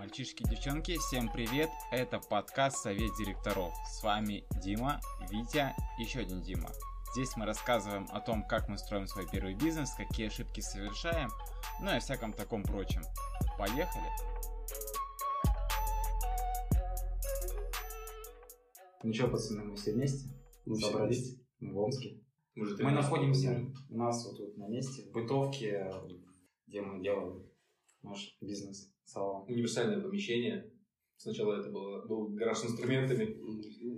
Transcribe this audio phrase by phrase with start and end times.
[0.00, 1.68] Мальчишки, девчонки, всем привет!
[1.92, 3.74] Это подкаст Совет директоров.
[3.86, 4.98] С вами Дима,
[5.30, 6.70] Витя, еще один Дима.
[7.12, 11.28] Здесь мы рассказываем о том, как мы строим свой первый бизнес, какие ошибки совершаем,
[11.82, 13.02] ну и о всяком таком прочем.
[13.58, 14.06] Поехали!
[19.02, 20.30] Ну что, пацаны, мы все вместе?
[20.64, 22.24] Мы все Собрались в Омске.
[22.54, 25.92] Может, Мы находимся у нас вот тут на месте, в бытовке,
[26.66, 27.46] где мы делаем
[28.00, 28.38] наш
[29.10, 29.44] бизнес-салон.
[29.48, 30.70] универсальное помещение.
[31.16, 33.36] Сначала это было, был гараж с инструментами.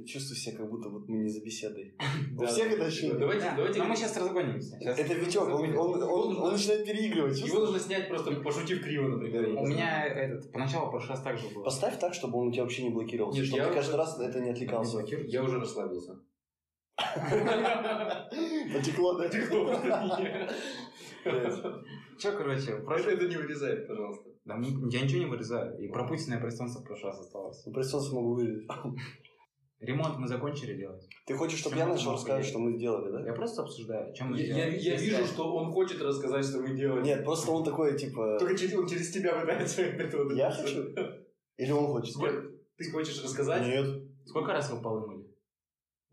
[0.04, 1.94] Чувствую себя, как будто вот мы не за беседой.
[2.36, 3.16] У всех это ощущение?
[3.16, 3.78] Давайте, Да, давайте.
[3.78, 4.76] но мы сейчас разгонимся.
[4.80, 7.40] Это Витек, он, он, он, он начинает переигрывать.
[7.40, 9.50] Его нужно снять просто пошутив криво, например.
[9.50, 11.62] У меня этот, поначалу прошлый раз так же было.
[11.62, 13.38] Поставь так, чтобы он у тебя вообще не блокировался.
[13.38, 14.98] Нет, чтобы ты каждый раз это не отвлекался.
[15.26, 16.18] Я уже расслабился.
[18.74, 19.28] Потекло, да?
[22.18, 24.31] Че, короче, Это не вырезай, пожалуйста.
[24.44, 25.78] Да, мне- я ничего не вырезаю.
[25.78, 27.62] И пропущенное пространство в прошлый раз осталось.
[27.66, 27.72] Ну,
[28.12, 28.66] могу вырезать.
[29.78, 31.02] Ремонт мы закончили делать.
[31.26, 32.42] Ты хочешь, чтобы Чем я начал я?
[32.44, 33.26] что мы сделали, да?
[33.26, 34.78] Я просто обсуждаю, чем мы Я, я- сделали.
[34.78, 37.02] я Если- вижу, что он хочет рассказать, что мы делаем.
[37.02, 38.36] Нет, просто он такой, типа...
[38.38, 40.82] Только через, он через тебя пытается это Я хочу?
[41.56, 42.14] Или он хочет?
[42.14, 42.42] Сколько?
[42.76, 43.66] Ты хочешь рассказать?
[43.66, 44.04] Нет.
[44.24, 45.26] Сколько раз вы полы мыли?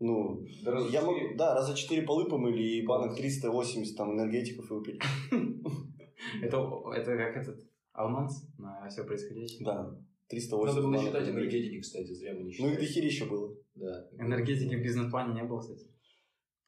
[0.00, 1.06] Ну, Да, раза я четыре.
[1.22, 4.98] могу, да, раза четыре полы помыли и банок 380 там энергетиков и выпили.
[6.42, 6.58] Это,
[6.94, 7.56] это как этот
[7.92, 9.64] анонс на все происходящее.
[9.64, 12.76] Да, 380 Надо было считать энергетики, кстати, зря мы не Ну, их считали.
[12.86, 13.54] дохерища было.
[13.74, 14.08] Да.
[14.18, 15.86] Энергетики в бизнес-плане не было, кстати.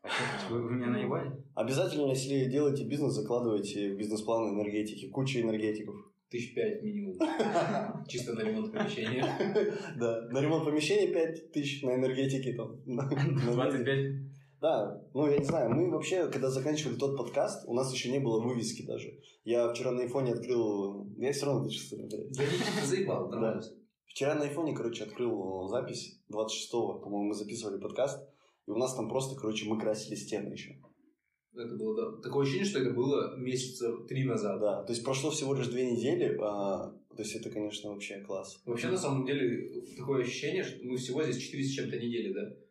[0.02, 1.30] А что, вы, вы меня наебали?
[1.54, 5.08] Обязательно, если делаете бизнес, закладывайте в бизнес-план энергетики.
[5.10, 5.94] Куча энергетиков.
[6.28, 7.14] Тысяч пять минимум.
[8.08, 9.22] Чисто на ремонт помещения.
[9.98, 12.80] Да, на ремонт помещения 5 тысяч, на энергетике там.
[12.84, 14.12] 25.
[14.62, 18.20] Да, ну я не знаю, мы вообще, когда заканчивали тот подкаст, у нас еще не
[18.20, 19.18] было вывески даже.
[19.42, 21.04] Я вчера на айфоне открыл...
[21.18, 22.30] Я все равно чувствую, блядь.
[22.30, 23.60] Да заебал, нормально.
[24.06, 28.24] Вчера на айфоне, короче, открыл запись 26-го, по-моему, мы записывали подкаст,
[28.68, 30.80] и у нас там просто, короче, мы красили стены еще.
[31.56, 32.22] Это было, да.
[32.22, 34.60] Такое ощущение, что это было месяца три назад.
[34.60, 38.62] Да, то есть прошло всего лишь две недели, а, то есть это, конечно, вообще класс.
[38.64, 42.61] Вообще, на самом деле, такое ощущение, что мы всего здесь 4 с чем-то недели, да?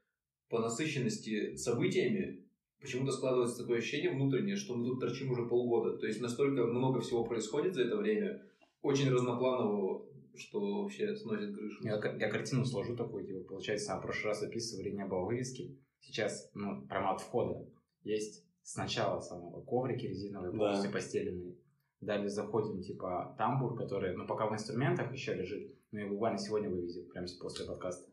[0.52, 2.44] По насыщенности событиями
[2.82, 5.98] почему-то складывается такое ощущение внутреннее, что мы тут торчим уже полгода.
[5.98, 8.44] То есть настолько много всего происходит за это время,
[8.82, 11.84] очень разнопланового, что вообще сносит крышу.
[11.86, 15.78] Я, я картину сложу такую, типа, получается, в прошлый раз записывали, не было вывески.
[16.02, 17.66] Сейчас, ну, формат входа
[18.04, 20.58] есть сначала самого коврики резиновые, Да.
[20.58, 21.56] полностью постеленные.
[22.02, 26.70] Далее заходим, типа, тамбур, который, ну, пока в инструментах еще лежит, но я буквально сегодня
[26.70, 28.11] вывезем, прямо после подкаста.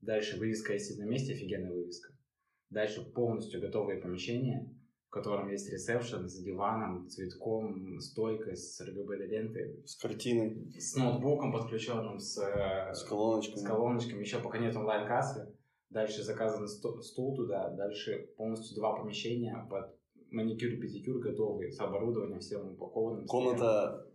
[0.00, 2.12] Дальше вывеска есть на месте, офигенная вывеска.
[2.70, 4.74] Дальше полностью готовые помещения,
[5.08, 12.18] в котором есть ресепшн с диваном, цветком, стойкой, с РГБ-лентой, С картиной, с ноутбуком подключенным,
[12.18, 13.60] с, э, с колоночками.
[13.60, 15.52] с колоночками, еще пока нет онлайн-кассы.
[15.90, 19.98] Дальше заказан стул туда, дальше полностью два помещения под
[20.30, 23.26] маникюр и педикюр готовые, с оборудованием всем упакованным.
[23.26, 24.06] Комната,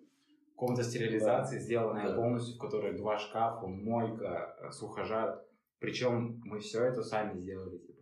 [0.55, 2.15] Комната стерилизации, сделанная Да.
[2.15, 5.44] полностью, в которой два шкафа, мойка, э, сухожар.
[5.85, 8.01] Причем мы все это сами сделали, типа.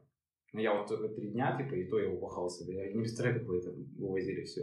[0.53, 2.63] Ну, я вот только три дня, типа, и то я упахался.
[2.65, 2.85] бля.
[2.85, 4.61] Я не представляю, как вы это вывозили все.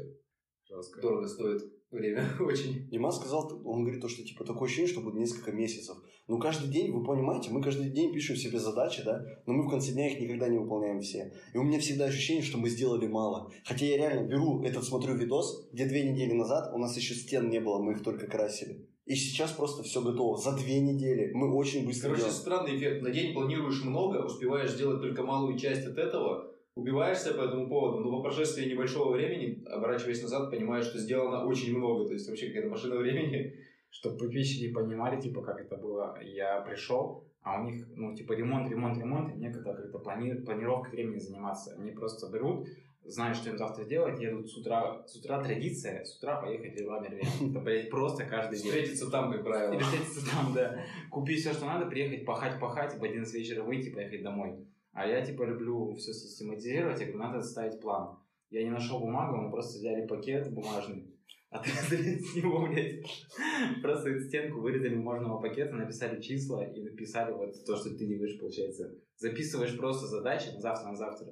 [0.65, 1.03] Жестко.
[1.03, 2.89] Дорого стоит время, очень.
[2.89, 5.99] Димас сказал, он говорит то, что типа такое ощущение, что будет несколько месяцев.
[6.29, 9.69] Ну, каждый день, вы понимаете, мы каждый день пишем себе задачи, да, но мы в
[9.69, 11.35] конце дня их никогда не выполняем все.
[11.53, 13.53] И у меня всегда ощущение, что мы сделали мало.
[13.67, 17.51] Хотя я реально беру этот, смотрю видос, где две недели назад у нас еще стен
[17.51, 18.89] не было, мы их только красили.
[19.07, 20.37] И сейчас просто все готово.
[20.37, 22.41] За две недели мы очень быстро Короче, делаем.
[22.41, 23.03] странный эффект.
[23.03, 28.01] На день планируешь много, успеваешь сделать только малую часть от этого, убиваешься по этому поводу,
[28.01, 32.07] но по прошествии небольшого времени, оборачиваясь назад, понимаешь, что сделано очень много.
[32.07, 33.55] То есть вообще какая-то машина времени.
[33.93, 36.17] Чтобы подписчики понимали, типа, как это было.
[36.23, 40.35] Я пришел, а у них, ну, типа, ремонт, ремонт, ремонт, и некогда как-то плани...
[40.35, 41.75] планировкой времени заниматься.
[41.77, 42.69] Они просто берут,
[43.05, 47.09] знают, что им завтра делать, едут с утра, с утра традиция, с утра поехать делами
[47.09, 47.51] рядом.
[47.51, 48.71] Это, блядь, просто каждый день.
[48.71, 49.73] Встретиться там, как правило.
[49.73, 50.85] Или встретиться там, да.
[51.11, 54.67] Купить все, что надо, приехать, пахать, пахать, в 11 вечера выйти, поехать домой.
[54.93, 58.19] А я, типа, люблю все систематизировать, я говорю, надо составить план.
[58.51, 61.15] Я не нашел бумагу, мы просто взяли пакет бумажный,
[61.51, 63.01] отрезали с него, блядь,
[63.81, 68.93] просто стенку вырезали бумажного пакета, написали числа и написали вот то, что ты делаешь, получается.
[69.17, 71.29] Записываешь просто задачи на завтра, на завтра.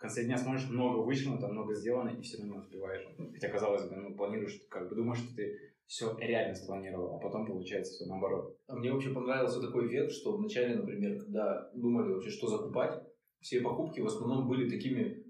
[0.00, 3.06] Конце дня смотришь, много вычленено, много сделано, и все равно не успеваешь.
[3.34, 7.46] Хотя, казалось бы, ну, планируешь, как бы думаешь, что ты все реально спланировал, а потом
[7.46, 8.56] получается все наоборот.
[8.66, 12.98] А мне вообще понравился такой эффект, что вначале, например, когда думали вообще, что закупать,
[13.40, 15.22] все покупки в основном были такими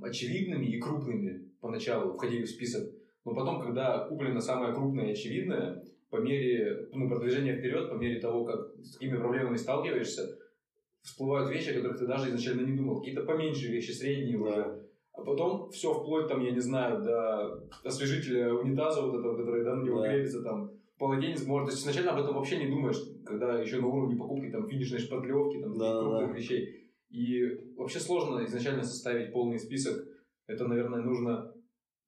[0.00, 2.88] очевидными и крупными поначалу, входили в список.
[3.24, 8.20] Но потом, когда куплено самое крупное и очевидное, по мере ну, продвижения вперед, по мере
[8.20, 10.38] того, как с какими проблемами сталкиваешься,
[11.02, 12.98] всплывают вещи, о которых ты даже изначально не думал.
[13.00, 14.44] Какие-то поменьше вещи, средние Да.
[14.44, 14.88] уже.
[15.14, 19.74] А потом все вплоть, там, я не знаю, до освежителя унитаза вот этого, который да,
[19.74, 20.08] на него Да.
[20.08, 21.68] крепится, там, полотенец может.
[21.68, 22.96] То есть изначально об этом вообще не думаешь,
[23.26, 26.36] когда еще на уровне покупки там финишной шпатлевки, там, Да, крупных да.
[26.38, 26.88] вещей.
[27.10, 27.42] И
[27.76, 30.02] вообще сложно изначально составить полный список.
[30.46, 31.52] Это, наверное, нужно,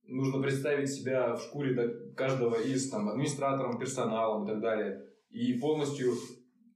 [0.05, 5.05] нужно представить себя в шкуре да, каждого из там, администратором, персоналом и так далее.
[5.29, 6.14] И полностью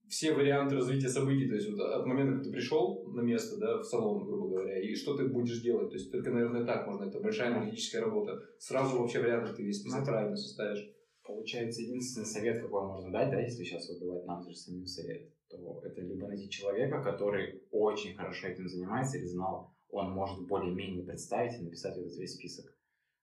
[0.09, 3.79] все варианты развития событий, то есть вот от момента, как ты пришел на место, да,
[3.79, 5.91] в салон, грубо говоря, и что ты будешь делать.
[5.91, 8.41] То есть только, наверное, так можно, это большая аналитическая работа.
[8.59, 10.89] Сразу вообще вряд ли ты весь список правильно составишь.
[11.25, 15.31] Получается, единственный совет, какой можно дать, да, если сейчас вот давать нам же самим совет,
[15.49, 21.05] то это либо найти человека, который очень хорошо этим занимается или знал, он может более-менее
[21.05, 22.75] представить и написать этот весь список.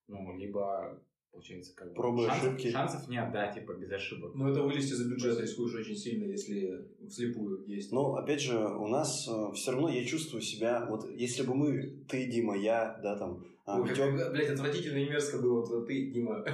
[0.08, 1.02] Ну, либо,
[1.36, 2.72] получается, как бы Пробуй шансов, ошибки.
[2.72, 4.34] шансов нет, да, типа без ошибок.
[4.34, 7.92] Но это вылезти за бюджет рискуешь очень сильно, если вслепую есть.
[7.92, 12.26] Но, опять же, у нас все равно я чувствую себя, вот если бы мы, ты,
[12.26, 15.66] Дима, я, да, там, а, Ой, как, Витёк, блядь, отвратительно и мерзко было.
[15.66, 16.46] Вот ты, Дима.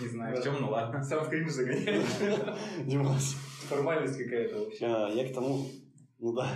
[0.00, 1.02] Не знаю, в чем, ну ладно.
[1.08, 2.04] Сам в кринж загоняешь.
[2.86, 3.34] Димас,
[3.68, 4.84] Формальность какая-то вообще.
[4.86, 5.66] а, я к тому,
[6.18, 6.50] ну да,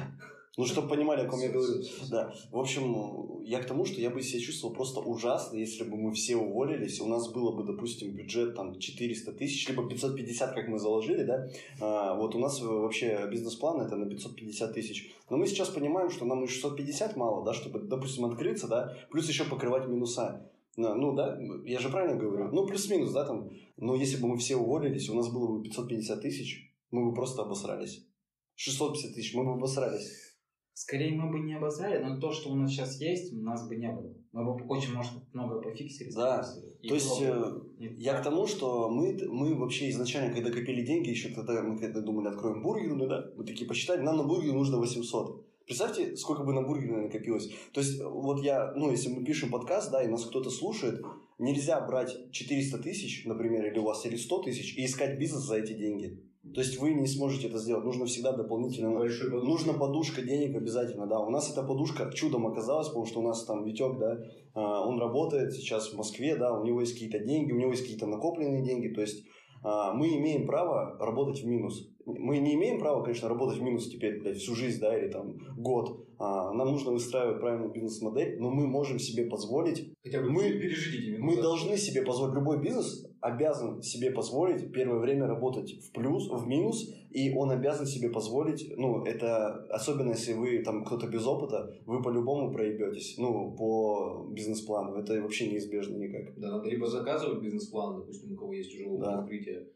[0.57, 1.83] ну, чтобы понимали, о ком я говорю.
[2.11, 5.97] Да, в общем, я к тому, что я бы себя чувствовал просто ужасно, если бы
[5.97, 10.69] мы все уволились, у нас было бы, допустим, бюджет там 400 тысяч, либо 550, как
[10.69, 11.49] мы заложили, да,
[11.81, 16.25] А, вот у нас вообще бизнес-план это на 550 тысяч, но мы сейчас понимаем, что
[16.25, 20.51] нам и 650 мало, да, чтобы, допустим, открыться, да, плюс еще покрывать минуса.
[20.77, 22.49] Ну, да, я же правильно говорю?
[22.51, 23.49] Ну, плюс-минус, да, там.
[23.77, 27.43] Но если бы мы все уволились, у нас было бы 550 тысяч, мы бы просто
[27.43, 28.05] обосрались.
[28.57, 30.34] 650 тысяч, мы бы обосрались.
[30.75, 33.77] Скорее мы бы не обозрали, но то, что у нас сейчас есть, у нас бы
[33.77, 34.13] не было.
[34.33, 36.11] Мы бы очень, может, много пофиксили.
[36.13, 36.45] Да.
[36.83, 41.11] И То есть, э, Я к тому, что мы, мы вообще изначально, когда копили деньги,
[41.11, 44.79] еще тогда мы когда думали, откроем бургерную, да, мы такие посчитали, нам на бургер нужно
[44.79, 45.47] 800.
[45.65, 47.51] Представьте, сколько бы на бургер накопилось.
[47.73, 51.01] То есть, вот я, ну, если мы пишем подкаст, да, и нас кто-то слушает,
[51.39, 55.59] нельзя брать 400 тысяч, например, или у вас, или 100 тысяч, и искать бизнес за
[55.59, 56.21] эти деньги.
[56.53, 57.85] То есть, вы не сможете это сделать.
[57.85, 58.91] Нужно всегда дополнительно...
[58.91, 59.49] Большой подушкой.
[59.49, 61.21] Нужна подушка денег обязательно, да.
[61.21, 64.19] У нас эта подушка чудом оказалась, потому что у нас там Витек, да,
[64.55, 67.83] а, он работает сейчас в Москве, да, у него есть какие-то деньги, у него есть
[67.83, 69.25] какие-то накопленные деньги, то есть
[69.65, 71.89] а, мы имеем право работать в минус.
[72.05, 75.39] Мы не имеем права, конечно, работать в минус теперь, блядь, всю жизнь, да, или там
[75.57, 76.07] год.
[76.19, 81.01] А, нам нужно выстраивать правильную бизнес-модель, но мы можем себе позволить Хотя бы Мы- пережить
[81.01, 81.23] эти минуты.
[81.37, 86.47] мы должны себе позволить, любой бизнес обязан себе позволить первое время работать в плюс, в
[86.47, 91.75] минус, и он обязан себе позволить, ну, это особенно если вы там кто-то без опыта,
[91.87, 96.39] вы по-любому проебетесь, ну, по бизнес-плану, это вообще неизбежно никак.
[96.39, 99.19] Да, надо либо заказывать бизнес-план, допустим, у кого есть уже опыт Да.
[99.21, 99.69] открытия,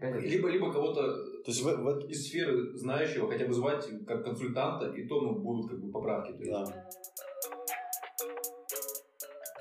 [0.00, 4.86] либо, либо кого-то То есть в, в- из сферы знающего хотя бы звать как консультанта,
[4.94, 6.32] и то ну, будут как бы поправки.
[6.32, 6.50] То есть.
[6.52, 6.88] Да.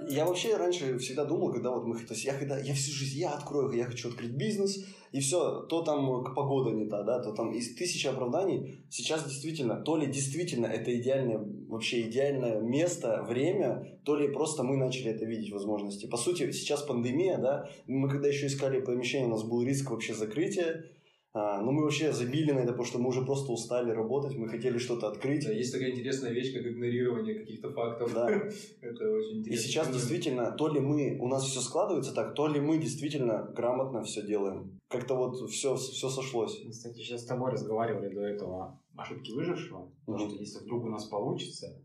[0.10, 3.20] Я вообще раньше всегда думал, когда вот мы, то есть я когда, я всю жизнь,
[3.20, 7.20] я открою, я хочу открыть бизнес, и все, то там э, погода не та, да,
[7.20, 13.24] то там из тысячи оправданий, сейчас действительно, то ли действительно это идеальное, вообще идеальное место,
[13.28, 16.06] время, то ли просто мы начали это видеть возможности.
[16.06, 20.14] По сути, сейчас пандемия, да, мы когда еще искали помещение, у нас был риск вообще
[20.14, 20.86] закрытия,
[21.34, 24.50] а, но мы вообще забили на это, потому что мы уже просто устали работать, мы
[24.50, 25.46] хотели что-то открыть.
[25.46, 28.14] Да, есть такая интересная вещь, как игнорирование каких-то фактов.
[28.14, 28.30] Да.
[28.82, 29.64] Это очень И интересно.
[29.68, 34.04] сейчас действительно, то ли мы, у нас все складывается так, то ли мы действительно грамотно
[34.04, 34.80] все делаем.
[34.90, 36.62] Как-то вот все, все сошлось.
[36.70, 39.90] Кстати, сейчас с тобой разговаривали до этого ошибки выжившего.
[40.06, 40.30] То, Мгм.
[40.30, 41.82] что если вдруг у нас получится,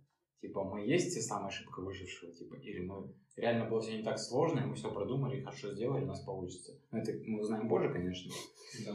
[0.46, 4.18] типа, мы есть те самые ошибка выжившего, типа, или мы реально было все не так
[4.18, 6.72] сложно, и мы все продумали, хорошо сделали, у нас получится.
[6.90, 8.32] Ну, это мы узнаем позже, конечно.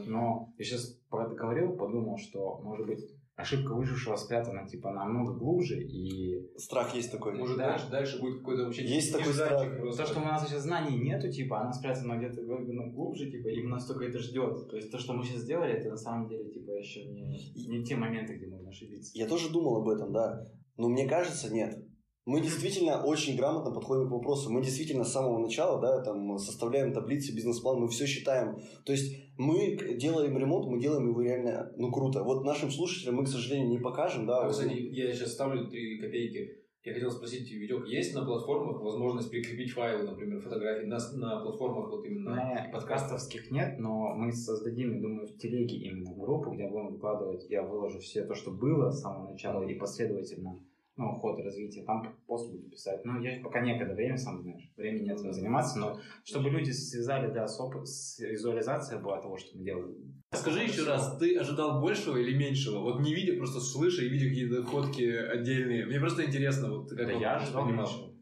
[0.06, 3.00] Но я сейчас, пока ты говорил, подумал, что, может быть,
[3.34, 7.34] ошибка выжившего спрятана, типа, намного глубже, и Страх есть такой.
[7.34, 7.70] Может, Да.
[7.70, 9.78] дальше, дальше будет какой-то вообще Есть такой страх.
[9.78, 10.02] просто.
[10.04, 13.62] то, что у нас сейчас знаний нету, типа, она спрятана где-то глуб- глубже, типа, и
[13.62, 14.68] нас только это ждет.
[14.68, 17.84] То есть то, что мы сейчас сделали, это на самом деле, типа, еще не, не
[17.84, 19.10] те моменты, где можно ошибиться.
[19.14, 20.44] Я тоже думал об этом, да.
[20.76, 21.76] Но мне кажется, нет.
[22.24, 24.48] Мы действительно очень грамотно подходим к вопросу.
[24.50, 28.56] Мы действительно с самого начала, да, там, составляем таблицы, бизнес-план, мы все считаем.
[28.84, 32.22] То есть мы делаем ремонт, мы делаем его реально, ну, круто.
[32.22, 34.44] Вот нашим слушателям мы, к сожалению, не покажем, да.
[34.44, 36.61] А, кстати, я сейчас ставлю 3 копейки.
[36.84, 41.90] Я хотел спросить, Витек, есть на платформах возможность прикрепить файлы, например, фотографии на, на платформах
[41.90, 42.34] вот именно?
[42.34, 47.48] На подкастовских нет, но мы создадим, я думаю, в телеге именно группу, где будем выкладывать,
[47.48, 50.58] я выложу все то, что было с самого начала, и последовательно
[50.96, 53.04] ну, ход развития, там пост буду писать.
[53.04, 57.32] Ну, я пока некогда, время, сам знаешь, времени нет этим заниматься, но чтобы люди связали,
[57.32, 60.11] да, с, опыт, с визуализацией была того, что мы делаем.
[60.32, 62.78] Скажи еще раз, ты ожидал большего или меньшего?
[62.80, 65.86] Вот не видя, просто слыша и видя какие-то ходки отдельные.
[65.86, 67.86] Мне просто интересно, вот как Да я ожидал понимал.
[67.86, 68.12] меньшего.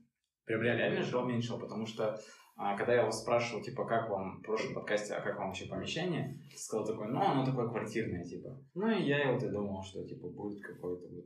[0.45, 2.21] Прям реально ожидал меньшего, потому что
[2.63, 5.67] а, когда я вас спрашивал, типа, как вам в прошлом подкасте, а как вам вообще
[5.67, 8.63] помещение, ты сказал такой, ну, оно такое квартирное, типа.
[8.75, 11.25] Ну, и я вот и думал, что, типа, будет какое-то вот...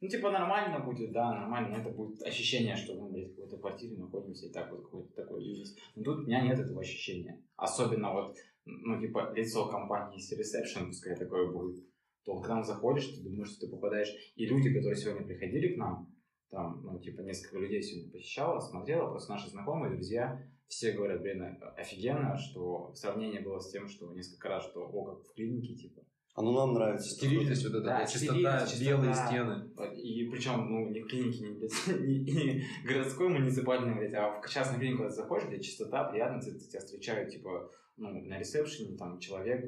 [0.00, 3.58] Ну, типа, нормально будет, да, нормально, но это будет ощущение, что мы, блядь, в какой-то
[3.58, 5.76] квартире находимся, и так вот какой-то такой бизнес.
[5.94, 7.40] Но тут у меня нет этого ощущения.
[7.56, 11.84] Особенно вот, ну, типа, лицо компании с ресепшн, пускай такое будет,
[12.24, 14.12] то к нам заходишь, ты думаешь, что ты попадаешь...
[14.34, 16.12] И люди, которые сегодня приходили к нам,
[16.50, 21.58] там, ну, типа, несколько людей сегодня посещало, смотрело, просто наши знакомые, друзья, все говорят, блин,
[21.76, 26.02] офигенно, что сравнение было с тем, что несколько раз, что, о, как в клинике, типа.
[26.34, 27.08] Оно нам нравится.
[27.14, 29.26] Стерильность вот эта, Да, вот, чистота, стерильность, белые чистота.
[29.28, 29.94] стены.
[29.96, 34.46] И причем, ну, не в клинике, не, блядь, не, не городской, муниципальной, блядь, а в
[34.48, 38.96] частную клинику когда ты заходишь, где чистота, приятно, ты- тебя встречают, типа, ну, на ресепшене,
[38.96, 39.64] там, человек,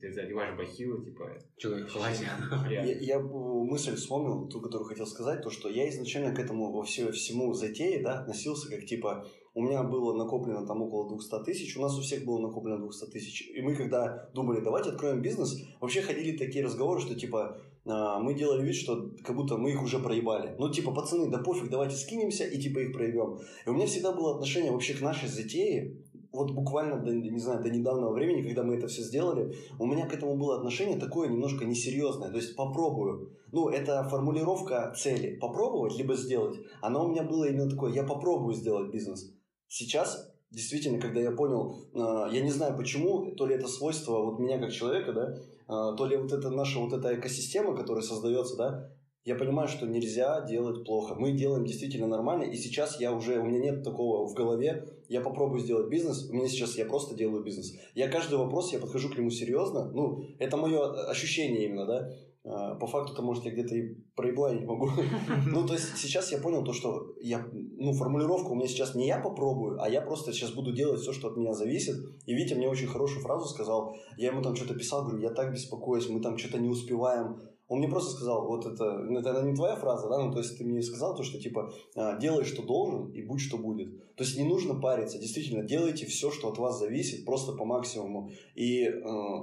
[0.00, 2.28] ты задеваешь бахилы, типа, Человек халате.
[2.70, 6.82] Я, я, мысль вспомнил, ту, которую хотел сказать, то, что я изначально к этому во
[6.82, 11.76] все, всему затее, да, относился как, типа, у меня было накоплено там около 200 тысяч,
[11.76, 15.62] у нас у всех было накоплено 200 тысяч, и мы когда думали, давайте откроем бизнес,
[15.80, 19.82] вообще ходили такие разговоры, что, типа, а, мы делали вид, что как будто мы их
[19.82, 20.54] уже проебали.
[20.58, 23.38] Ну, типа, пацаны, да пофиг, давайте скинемся и, типа, их проебем.
[23.66, 25.96] И у меня всегда было отношение вообще к нашей затее,
[26.32, 30.06] вот буквально, до, не знаю, до недавнего времени, когда мы это все сделали, у меня
[30.06, 32.30] к этому было отношение такое немножко несерьезное.
[32.30, 33.32] То есть попробую.
[33.52, 35.36] Ну, это формулировка цели.
[35.36, 36.58] Попробовать, либо сделать.
[36.80, 37.92] Оно у меня было именно такое.
[37.92, 39.30] Я попробую сделать бизнес.
[39.68, 44.38] Сейчас, действительно, когда я понял, э, я не знаю почему, то ли это свойство вот
[44.38, 48.56] меня как человека, да, э, то ли вот это наша вот эта экосистема, которая создается,
[48.56, 48.90] да,
[49.24, 51.14] я понимаю, что нельзя делать плохо.
[51.14, 55.20] Мы делаем действительно нормально, и сейчас я уже, у меня нет такого в голове, я
[55.20, 57.72] попробую сделать бизнес, у меня сейчас я просто делаю бизнес.
[57.94, 62.10] Я каждый вопрос, я подхожу к нему серьезно, ну, это мое ощущение именно, да,
[62.44, 64.90] А, по факту-то, может, я где-то и проебланить могу.
[65.46, 69.06] Ну, то есть сейчас я понял то, что я, ну, формулировка у меня сейчас не
[69.06, 71.94] я попробую, а я просто сейчас буду делать все, что от меня зависит.
[72.26, 73.94] И Витя мне очень хорошую фразу сказал.
[74.16, 77.36] Я ему там что-то писал, говорю, я так беспокоюсь, мы там что-то не успеваем.
[77.72, 80.58] Он мне просто сказал, вот это, ну, это не твоя фраза, да, ну, то есть
[80.58, 84.14] ты мне сказал то, что, типа, а, делай, что должен, и будь, что будет.
[84.14, 88.30] То есть не нужно париться, действительно, делайте все, что от вас зависит, просто по максимуму.
[88.54, 89.02] И э,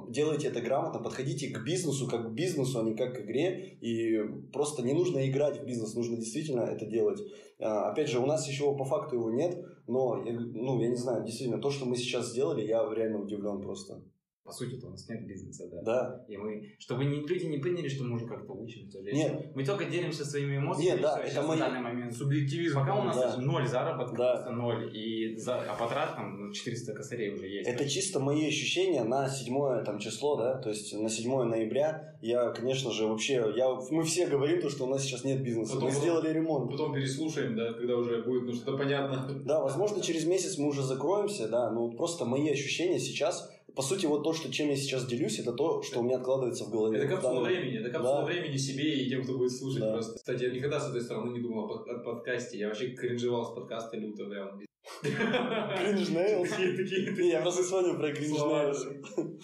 [0.09, 3.79] делайте это грамотно, подходите к бизнесу как к бизнесу, а не как к игре.
[3.81, 4.19] И
[4.53, 7.19] просто не нужно играть в бизнес, нужно действительно это делать.
[7.59, 10.97] А, опять же, у нас еще по факту его нет, но, я, ну, я не
[10.97, 14.03] знаю, действительно, то, что мы сейчас сделали, я реально удивлен просто.
[14.49, 15.81] По сути, у нас нет бизнеса, да.
[15.83, 18.97] Да, И мы, чтобы не, люди не поняли, что мы уже как-то учимся.
[18.97, 19.55] или Нет.
[19.55, 20.89] Мы только делимся своими эмоциями.
[20.93, 22.15] Нет, да, это мои- на данный момент.
[22.15, 22.79] Субъективизм.
[22.79, 23.37] Пока у нас Да.
[23.37, 24.33] ноль заработка, Да.
[24.33, 24.89] просто ноль.
[24.97, 27.69] И за, а потрат там ну, 400 косарей уже есть.
[27.69, 32.49] это чисто мои ощущения на седьмое там, число, да, то есть на 7 ноября я,
[32.49, 35.73] конечно же, вообще, я, мы все говорим то, что у нас сейчас нет бизнеса.
[35.75, 36.71] Потом- мы сделали ремонт.
[36.71, 39.27] Потом переслушаем, да, когда уже будет ну, что-то понятно.
[39.45, 43.81] Да, возможно, через месяц мы уже закроемся, да, но вот просто мои ощущения сейчас, по
[43.81, 46.71] сути, вот то, что, чем я сейчас делюсь, это то, что у меня откладывается в
[46.71, 46.97] голове.
[46.99, 48.25] Это капсула данный- времени, это капсула Да.
[48.25, 49.91] времени себе и тем, кто будет слушать Да.
[49.93, 50.15] просто.
[50.17, 52.57] Кстати, я никогда с этой стороны не думал о под- о подкасте.
[52.57, 54.59] Я вообще кринжевал с подкаста люто прям.
[55.01, 58.71] Кринж такие, Не, Я просто вспомнил про Кринж Слова.
[58.71, 59.39] Nails.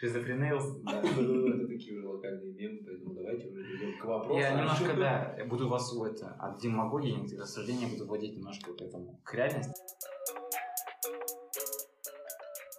[0.00, 0.64] Шизофренейлс.
[0.84, 4.40] Это такие уже локальные мемы, поэтому давайте уже перейдем к вопросу.
[4.40, 8.72] Я немножко, да, я буду вас у это, от демагогии, некоторых рассуждений буду вводить немножко
[8.74, 9.72] к этому, к реальности.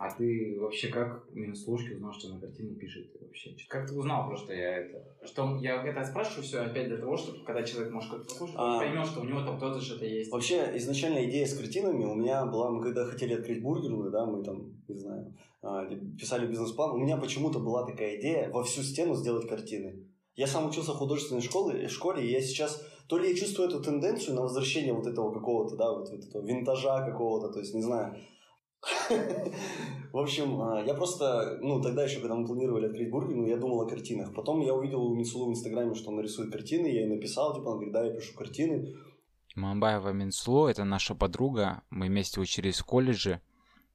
[0.04, 3.56] А ты вообще как минус ложки узнал, что на картине пишет вообще?
[3.70, 5.02] Как ты узнал просто я это?
[5.24, 8.76] Что я это спрашиваю все опять для того, чтобы когда человек может как-то послушать, он
[8.76, 8.80] А.
[8.80, 10.30] поймет, что у него там кто-то что-то есть.
[10.30, 14.44] Вообще, изначально идея с картинами у меня была, мы когда хотели открыть бургерную, да, мы
[14.44, 15.86] там, не знаю, а,
[16.20, 20.06] писали бизнес-план, у меня почему-то была такая идея во всю стену сделать картины.
[20.36, 23.82] Я сам учился в художественной школе, школе, и я сейчас, то ли я чувствую эту
[23.82, 27.82] тенденцию на возвращение вот этого какого-то, да, вот, вот этого винтажа какого-то, то есть, не
[27.82, 28.18] знаю.
[30.12, 33.82] В общем, а, я просто, ну, тогда еще, когда мы планировали открыть бургерную, я думал
[33.82, 34.34] о картинах.
[34.34, 37.70] Потом я увидел у Мицулу в Инстаграме, что он рисует картины, я ей написал, типа,
[37.70, 38.96] он говорит, да, я пишу картины.
[39.56, 41.84] Мамбаева Минсло– это наша подруга.
[41.90, 43.42] Мы вместе учились в колледже.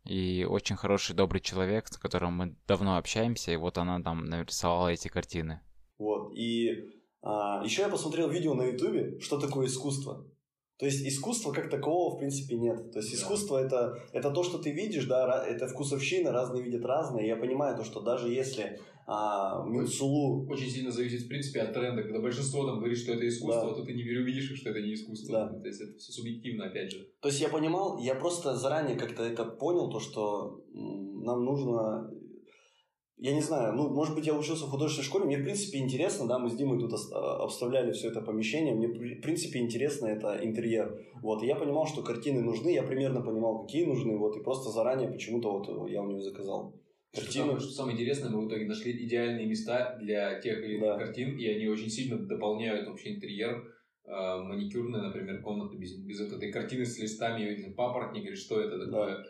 [0.04, 3.52] И очень хороший, добрый человек, с которым мы давно общаемся.
[3.52, 5.60] И вот она там нарисовала эти картины.
[5.98, 6.32] Вот.
[6.34, 6.88] И
[7.22, 10.24] а, еще я посмотрел видео на Ютубе, что такое искусство.
[10.78, 12.92] То есть искусства как такового в принципе нет.
[12.92, 13.16] То есть Да.
[13.18, 17.26] искусство это, это то, что ты видишь, да, это вкусовщина, разные видят разные.
[17.26, 18.78] Я понимаю то, что даже если
[19.10, 20.46] а, Минсулу...
[20.50, 22.02] Очень сильно зависит, в принципе, от тренда.
[22.02, 23.74] Когда большинство там говорит, что это искусство, Да.
[23.76, 25.48] то ты не увидишь, что это не искусство.
[25.50, 25.60] Да.
[25.60, 27.08] То есть это все субъективно, опять же.
[27.22, 32.10] То есть я понимал, я просто заранее как-то это понял, то, что нам нужно...
[33.20, 36.28] Я не знаю, ну, может быть, я учился в художественной школе, мне, в принципе, интересно,
[36.28, 40.38] да, мы с Димой тут а, обставляли все это помещение, мне, в принципе, интересно это
[40.40, 44.42] интерьер, вот, и я понимал, что картины нужны, я примерно понимал, какие нужны, вот, и
[44.44, 46.80] просто заранее почему-то вот я у него заказал
[47.12, 47.44] Что картины.
[47.44, 50.98] самое, что самое интересное, мы в итоге нашли идеальные места для тех или иных Да.
[50.98, 53.64] картин, и они очень сильно дополняют вообще интерьер.
[54.04, 58.78] Э, маникюрная, например, комната без, без вот этой картины с листами, папоротник или что это
[58.78, 59.24] такое.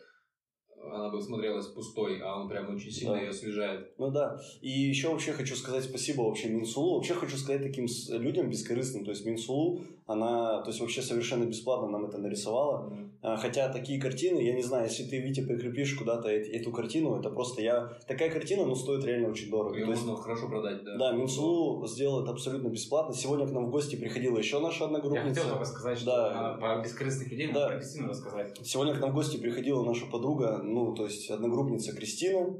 [0.84, 3.20] Она бы смотрелась пустой, а он прям очень сильно Да.
[3.20, 3.92] ее освежает.
[3.98, 4.40] Ну да.
[4.60, 6.94] И еще вообще хочу сказать спасибо вообще Минсулу.
[6.96, 9.04] Вообще хочу сказать таким людям бескорыстным.
[9.04, 12.92] То есть Минсулу, она, то есть вообще совершенно бесплатно нам это нарисовала.
[13.20, 17.18] А, Хотя такие картины, я не знаю, если ты, Витя, прикрепишь куда-то эт- эту картину,
[17.18, 17.92] это просто я...
[18.06, 19.74] Такая картина, ну, стоит реально очень дорого.
[19.76, 20.96] Ее То есть, можно хорошо продать, да.
[20.96, 23.12] да, Минсулу сделал это абсолютно бесплатно.
[23.14, 25.28] Сегодня к нам в гости приходила еще наша Я одногруппница.
[25.40, 26.56] хотел только сказать, что Да.
[26.60, 27.68] про бескорыстных людей, Да.
[27.70, 28.56] надо про рассказать.
[28.62, 32.56] Сегодня к нам в гости приходила наша подруга, ну, то есть одногруппница Кристина.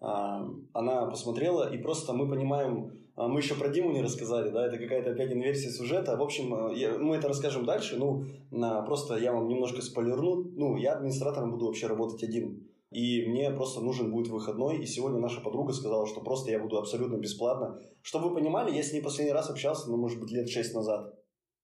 [0.00, 4.66] А, Она посмотрела, и просто мы понимаем, а, мы еще про Диму не рассказали, да,
[4.66, 6.16] это какая-то опять инверсия сюжета.
[6.16, 10.50] В общем, а, я- мы это расскажем дальше, ну, на- просто я вам немножко спойлерну.
[10.56, 12.68] Ну, я администратором буду вообще работать один.
[12.90, 14.78] И мне просто нужен будет выходной.
[14.82, 17.78] И сегодня наша подруга сказала, что просто я буду абсолютно бесплатно.
[18.02, 21.14] Чтобы вы понимали, я с ней последний раз общался, ну, может быть, лет шесть назад.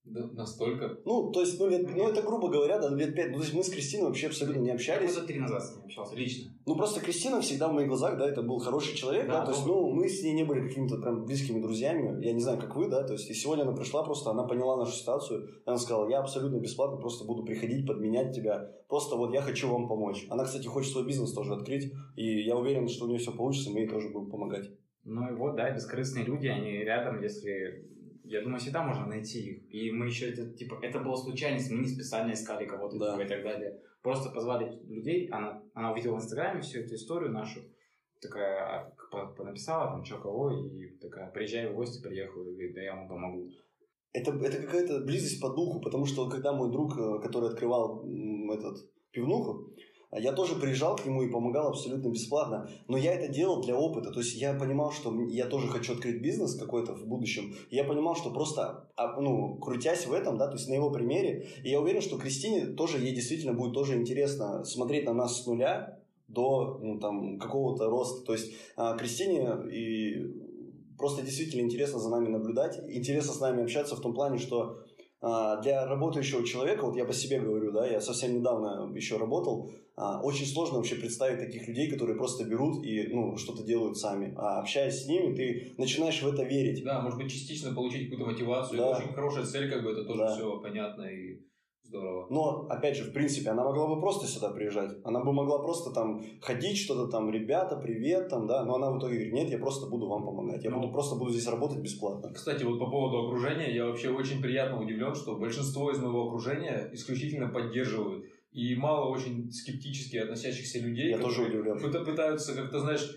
[0.05, 0.97] Да, настолько.
[1.05, 3.29] Ну, то есть, ну, лет, ну, это грубо говоря, да, лет пять.
[3.31, 5.13] Ну, то есть мы с Кристиной вообще абсолютно не Я общались.
[5.13, 6.51] года три назад с ним общался, лично.
[6.65, 9.51] Ну, просто Кристина всегда в моих глазах, да, это был хороший человек, да, Да, то
[9.51, 12.75] есть, ну, мы с ней не были какими-то прям близкими друзьями, я не знаю, как
[12.75, 16.09] вы, да, то есть, и сегодня она пришла просто, она поняла нашу ситуацию, она сказала,
[16.09, 20.25] я абсолютно бесплатно просто буду приходить, подменять тебя, просто вот я хочу вам помочь.
[20.29, 23.69] Она, кстати, хочет свой бизнес тоже открыть, и я уверен, что у нее все получится,
[23.69, 24.69] мы ей тоже будем помогать.
[25.03, 27.85] Ну и вот, да, бескорыстные люди, они рядом, если...
[28.23, 29.73] Я думаю, всегда можно найти их.
[29.73, 33.11] И мы еще, это, типа, это была случайность, мы не специально искали кого-то Да.
[33.13, 33.81] типа, и так далее.
[34.01, 37.61] Просто позвали людей, она, она увидела в Инстаграме всю эту историю нашу,
[38.21, 42.81] такая по- понаписала там, что кого, и такая, приезжай в гости, приехала, и говорит, да
[42.81, 43.49] я вам помогу.
[44.11, 48.03] Это, это какая-то близость по духу, потому что когда мой друг, э, который открывал
[48.51, 49.73] этот пивнуху, а
[50.11, 52.69] я тоже приезжал к нему и помогал абсолютно бесплатно.
[52.87, 54.11] Но я это делал для опыта.
[54.11, 57.55] То есть я понимал, что я тоже хочу открыть бизнес какой-то в будущем.
[57.69, 61.47] Я понимал, что просто, а, ну, крутясь в этом, да, то есть на его примере,
[61.63, 65.45] и я уверен, что Кристине тоже, ей действительно будет тоже интересно смотреть на нас с
[65.45, 68.25] нуля до ну, там, какого-то роста.
[68.25, 70.49] То есть а, Кристине и
[70.97, 74.79] просто действительно интересно за нами наблюдать, интересно с нами общаться в том плане, что
[75.21, 79.69] для работающего человека, вот я по себе говорю, да, я совсем недавно еще работал,
[80.01, 84.33] а, очень сложно вообще представить таких людей, которые просто берут и ну, что-то делают сами.
[84.37, 86.85] А общаясь с ними, ты начинаешь в это верить.
[86.85, 88.77] Да, может быть, частично получить какую-то мотивацию.
[88.77, 88.91] Да.
[88.91, 90.35] Это очень хорошая цель, как бы это тоже Да.
[90.35, 91.41] все понятно и
[91.89, 92.27] здорово.
[92.29, 94.91] Но, опять же, в принципе, она могла бы просто сюда приезжать.
[95.03, 98.63] Она бы могла просто там ходить, что-то там, ребята, привет, там, да.
[98.63, 100.63] Но она в итоге говорит, нет, я просто буду вам помогать.
[100.63, 100.79] Я Ну.
[100.79, 102.31] буду просто буду здесь работать бесплатно.
[102.33, 106.89] Кстати, вот по поводу окружения, я вообще очень приятно удивлен, что большинство из моего окружения
[106.93, 108.25] исключительно поддерживают.
[108.51, 111.77] И мало очень скептически относящихся людей, Я тоже удивлен.
[111.77, 113.07] пыта- пытаются как-то, знаешь,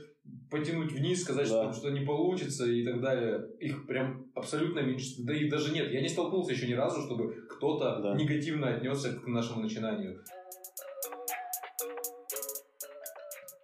[0.53, 1.73] потянуть вниз, сказать, Да.
[1.73, 3.49] что, что не получится и так далее.
[3.59, 5.25] Их прям абсолютно меньшинство.
[5.25, 5.91] Да их даже нет.
[5.91, 8.15] Я не столкнулся еще ни разу, чтобы кто-то Да.
[8.15, 10.23] негативно отнесся к нашему начинанию.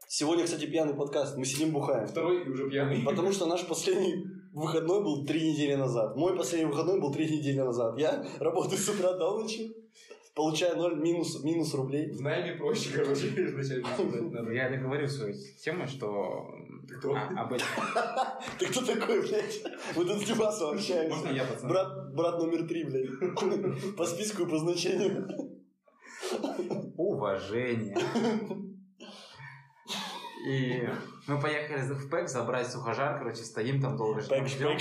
[0.08, 1.36] Сегодня, кстати, пьяный подкаст.
[1.36, 2.08] Мы сидим бухаем.
[2.08, 3.04] Второй и уже пьяный.
[3.04, 6.16] Потому что наш последний выходной был три недели назад.
[6.16, 7.96] Мой последний выходной был три недели назад.
[7.98, 9.70] Я работаю с утра до ночи,
[10.38, 12.12] получаю ноль минус, минус рублей.
[12.12, 14.52] В найме проще, короче, изначально.
[14.52, 16.48] Я договорил свою тему, что
[16.86, 17.12] Ты кто?
[17.14, 17.66] а- об этом...
[18.58, 19.64] Ты кто такой, блядь?
[19.96, 21.16] Мы тут с Димасом общаемся.
[21.16, 21.68] Можно я, пацан?
[21.68, 23.96] Брат, брат номер три, блядь.
[23.96, 25.28] По списку и по значению.
[26.96, 27.96] Уважение.
[30.48, 30.88] И
[31.26, 34.78] мы поехали в ПЭК забрать сухожар, короче, стоим там долго ждем.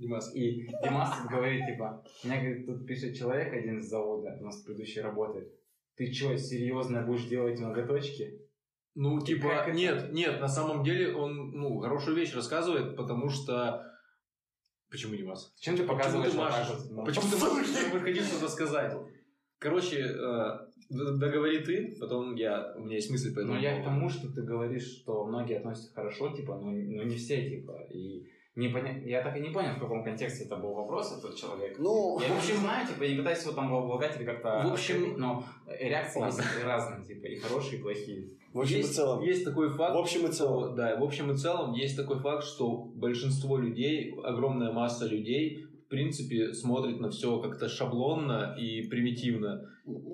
[0.00, 0.34] Димас.
[0.34, 5.02] И Димас говорит, типа, мне, говорит, тут пишет человек один из завода, у нас предыдущий
[5.02, 5.52] работает.
[5.96, 8.40] Ты что, серьезно будешь делать ноготочки?
[8.94, 9.76] Ну, типа, Как это?
[9.76, 13.86] нет, нет, на самом деле он, ну, хорошую вещь рассказывает, потому что...
[14.90, 15.54] Почему вас?
[15.60, 16.76] Чем ты Почему показываешь ты вот так машешь?
[16.76, 16.90] вот?
[16.90, 18.96] Ну, Почему ты можешь хотел что-то сказать?
[19.58, 20.58] Короче, э,
[20.88, 24.32] договори ты, потом я, у меня есть мысль по этому Ну, я к тому, что
[24.32, 27.86] ты говоришь, что многие относятся хорошо, типа, но, но не все, типа.
[27.92, 28.26] И
[28.60, 28.92] Не поня...
[29.04, 31.76] Я так и не понял, в каком контексте это был вопрос, этот человек.
[31.78, 34.62] Ну, Я вообще знаю, типа, я не пытаюсь его там облагать или как-то...
[34.68, 38.28] В общем- но реакции есть разные, типа, и хорошие, и плохие.
[38.52, 39.22] в общем и есть, целом.
[39.22, 39.94] есть такой факт.
[39.94, 40.64] В общем и целом.
[40.64, 45.66] что- да, в общем и целом есть такой факт, что большинство людей, огромная масса людей,
[45.86, 49.68] в принципе, смотрит на все как-то шаблонно и примитивно.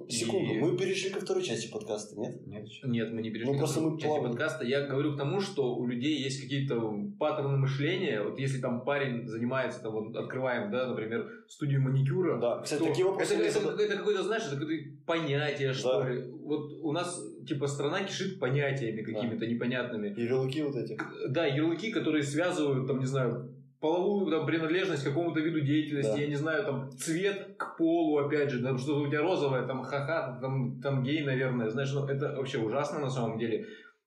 [0.08, 2.46] Секунду, И- мы перешли ко второй части подкаста, нет?
[2.46, 2.66] Нет?
[2.84, 4.28] Нет, мы не перешли Ну, к просто мы части плавно.
[4.28, 4.64] подкаста.
[4.64, 6.80] Я говорю к тому, что у людей есть какие-то
[7.18, 8.22] паттерны мышления.
[8.22, 12.86] Вот если там парень занимается, там, вот, открываем, да, например, студию маникюра, Да, кстати, то
[12.88, 13.80] такие вопросы это, это, задают.
[13.80, 16.08] это какое-то, знаешь, это какое-то понятие, что Да.
[16.08, 16.22] ли.
[16.44, 20.14] Вот у нас, типа, страна кишит понятиями какими-то непонятными.
[20.20, 20.96] Ярлыки вот эти.
[21.28, 23.52] Да, ярлыки, которые связывают, там, не знаю,
[23.86, 26.18] половую там, принадлежность к какому-то виду деятельности, Да.
[26.20, 29.82] я не знаю, там, цвет к полу, опять же, там, что-то у тебя розовое, там,
[29.82, 33.66] ха-ха, там, там гей, наверное, знаешь, ну, это вообще ужасно на самом деле.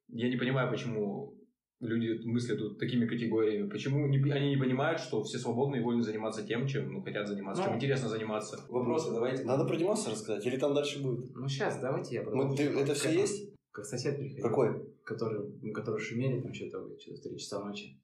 [0.10, 1.34] Я не понимаю, почему
[1.82, 6.04] люди мыслят вот такими категориями, почему не- они не понимают, что все свободны и вольны
[6.04, 8.58] заниматься тем, чем ну, хотят заниматься, чем Ну, интересно заниматься.
[8.70, 9.44] Вопросы давайте.
[9.46, 11.34] Надо про Димаса рассказать, или там дальше будет?
[11.36, 12.58] Ну, сейчас, давайте я Мы- продолжу.
[12.58, 13.54] ты- это все есть?
[13.72, 14.44] Как сосед приходил.
[14.44, 14.70] Какой?
[15.06, 17.98] Который, который шумели там что-то, что-то в 3 часа ночи.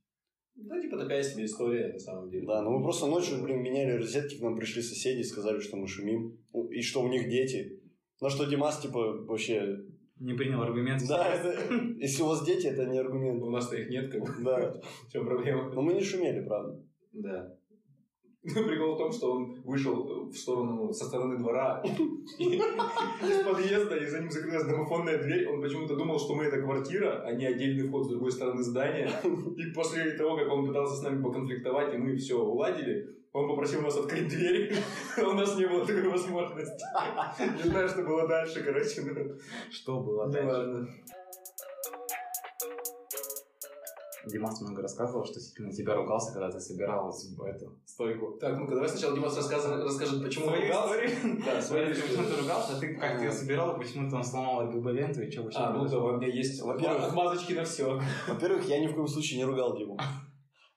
[0.56, 2.48] Да, типа такая себе история, на самом деле.
[2.48, 5.88] Да, ну мы просто ночью, блин, меняли розетки, к нам пришли соседи, сказали, что мы
[5.88, 7.82] шумим, Ну, и что у них дети.
[8.22, 9.80] На что Димас, типа, вообще...
[10.18, 11.02] Не принял аргумент.
[11.10, 11.58] Да, это-
[11.98, 13.44] если у вас дети, это не аргумент.
[13.44, 14.44] У нас-то их нет, как бы.
[14.44, 15.72] Да, В чем проблема?
[15.74, 16.82] но мы не шумели, правда.
[17.12, 17.54] Да.
[18.45, 21.81] Ну, прикол в том, что он вышел в сторону, со стороны двора
[22.39, 25.47] из подъезда, и за ним закрылась домофонная дверь.
[25.49, 29.10] Он почему-то думал, что мы это квартира, а не отдельный вход с другой стороны здания.
[29.58, 33.81] И после того, как он пытался с нами поконфликтовать, и мы все уладили, он попросил
[33.81, 34.73] нас открыть дверь,
[35.17, 36.86] а у нас не было такой возможности.
[37.63, 39.03] Не знаю, что было дальше, короче.
[39.71, 40.88] Что было ну дальше?
[44.28, 47.10] Димас много рассказывал, что на тебя ругался, когда ты собирал
[47.46, 48.38] эту стойку.
[48.40, 51.06] Так, ну-ка, давай сначала Димас расскажет, расскажет почему он Свою ругался.
[51.06, 51.42] историю?
[51.46, 52.30] Да, свою Почему историю.
[52.36, 55.44] ты ругался, а ты как ты ее собирал, почему ты там сломал РГБ-ленту и что
[55.44, 58.02] вообще А, ну да, у меня есть Во-первых- отмазочки на все.
[58.28, 59.98] Во-первых, я ни в коем случае не ругал Диму.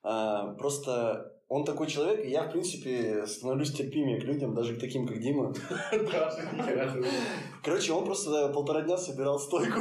[0.02, 4.80] А, просто он такой человек, и я, в принципе, становлюсь терпимее к людям, даже к
[4.80, 5.52] таким, как Дима.
[7.64, 9.80] Короче, он просто полтора дня собирал стойку.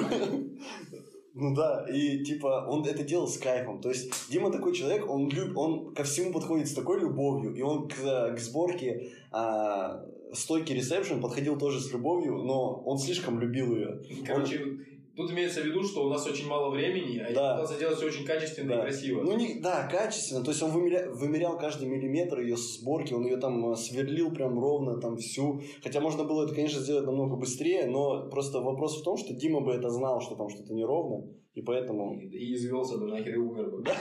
[1.34, 3.80] Ну да, и типа он это делал с кайфом.
[3.80, 7.62] То есть Дима такой человек, он, люб, он ко всему подходит с такой любовью, и
[7.62, 13.76] он к, к сборке а, стойки ресепшн подходил тоже с любовью, но он слишком любил
[13.76, 14.02] ее.
[14.26, 14.80] Короче,
[15.18, 17.50] тут имеется в виду, что у нас очень мало времени, а Да.
[17.50, 18.78] я пытался делать все очень качественно Да.
[18.78, 19.24] и красиво.
[19.24, 20.44] Ну, не, да, качественно.
[20.44, 24.58] То есть он вымеря- вымерял каждый миллиметр ее сборки, он ее там э, сверлил прям
[24.60, 25.62] ровно, там всю.
[25.84, 29.62] Хотя можно было это, конечно, сделать намного быстрее, но просто вопрос в том, что Дима
[29.62, 31.26] бы это знал, что там что-то неровно,
[31.56, 32.14] и поэтому...
[32.20, 33.84] И, и извелся бы нахер и умер бы.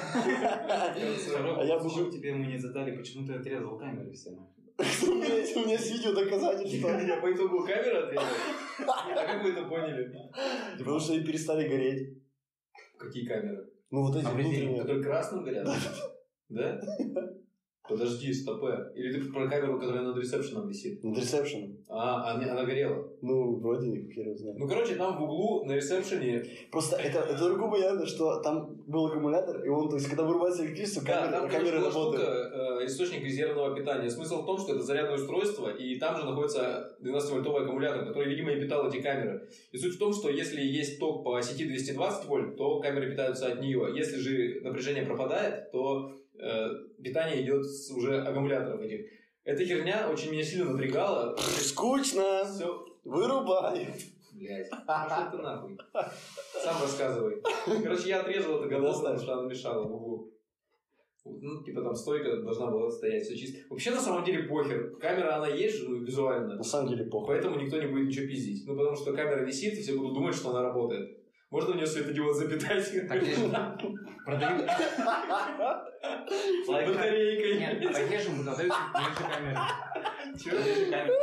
[0.46, 4.52] А я бы- почему тебе мы не задали, почему ты отрезал камеры все нахуй?
[5.08, 6.88] У меня есть- видео доказательства.
[7.00, 8.22] Я по итогу камеры ответил.
[8.78, 10.12] А как вы это поняли?
[10.78, 12.18] Потому что они перестали гореть.
[12.98, 13.70] Какие камеры?
[13.90, 14.82] Ну, вот эти Повреждения, внутренние.
[14.82, 15.68] Которые красным горят?
[16.48, 16.80] Да?
[17.88, 18.92] Подожди, стопе.
[18.94, 21.02] Или ты про камеру, которая над ресепшеном висит?
[21.04, 21.76] Над ресепшеном.
[21.88, 23.08] А, она, она горела.
[23.22, 24.58] Ну, вроде не, хер знает.
[24.58, 29.06] Ну, короче, там в углу на ресепшене Просто это, это другое понятно, что там был
[29.06, 32.82] аккумулятор, и он, то есть, когда вырубается электричество, Да, камера, там, короче, камера штука, работает.
[32.82, 34.10] э, источник резервного питания.
[34.10, 38.52] Смысл в том, что это зарядное устройство, и там же находится 12-вольтовый аккумулятор, который, видимо,
[38.52, 39.48] и питал эти камеры.
[39.72, 43.46] И суть в том, что если есть ток по сети 220 вольт, то камеры питаются
[43.46, 43.88] от нее.
[43.94, 46.70] Если же напряжение пропадает, то э,
[47.02, 49.06] питание идет с уже аккумуляторов этих.
[49.44, 51.36] Эта херня очень меня сильно напрягала.
[51.36, 52.44] Скучно!
[52.44, 53.88] Все, Вырубай!
[54.36, 55.78] блядь, пошел ты нахуй.
[56.62, 57.42] Сам рассказывай.
[57.82, 60.32] Короче, я отрезал это говно, потому что она мешала в углу.
[61.24, 63.58] Ну, типа там стойка должна была стоять, все чисто.
[63.68, 64.96] Вообще, на самом деле, похер.
[65.00, 66.54] Камера, она есть же, ну, визуально.
[66.54, 67.34] На самом деле, похуй.
[67.34, 68.64] Поэтому никто не будет ничего пиздить.
[68.66, 71.18] Ну, потому что камера висит, и все будут думать, что она работает.
[71.50, 73.08] Можно в нее светодиод запитать?
[73.08, 73.48] Так я же
[74.24, 74.66] продаю...
[76.66, 76.96] Лайфхак.
[76.96, 77.58] Батарейкой.
[77.58, 79.56] Нет, так я же продают ближе камеры.
[80.38, 80.56] Чего?
[80.56, 81.16] Ближе камеры.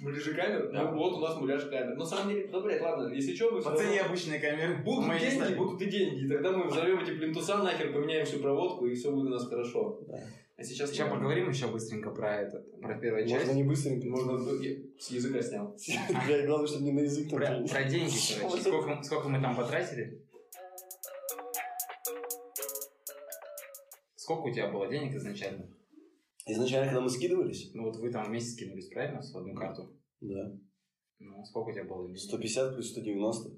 [0.00, 0.70] Муляжи камер?
[0.72, 0.82] Да.
[0.84, 1.96] Ну, вот у нас муляж камер.
[1.96, 4.76] На самом деле, ну, блядь, ладно, если что, мы По цене равно- обычной камеры.
[4.84, 6.24] Будут Мы деньги, будут и деньги.
[6.24, 9.48] И тогда мы взорвем эти плинтуса нахер, поменяем всю проводку, и все будет у нас
[9.48, 9.98] хорошо.
[10.06, 10.18] Да.
[10.58, 10.90] А сейчас...
[10.90, 13.54] Сейчас поговорим еще быстренько про это, про первую Можно часть.
[13.54, 14.08] не быстренько.
[14.08, 14.60] Можно...
[14.60, 15.76] Я с языка снял.
[16.46, 17.30] Главное, чтобы не на язык.
[17.30, 18.62] Про, деньги, короче.
[19.04, 20.26] Сколько, мы там потратили?
[24.16, 25.70] Сколько у тебя было денег изначально?
[26.44, 29.96] Изначально, когда мы скидывались, Ну вот вы там вместе скинулись, правильно, в одну карту?
[30.20, 30.58] да,
[31.20, 32.18] Ну, сколько у тебя было денег?
[32.18, 33.50] 150 плюс 190.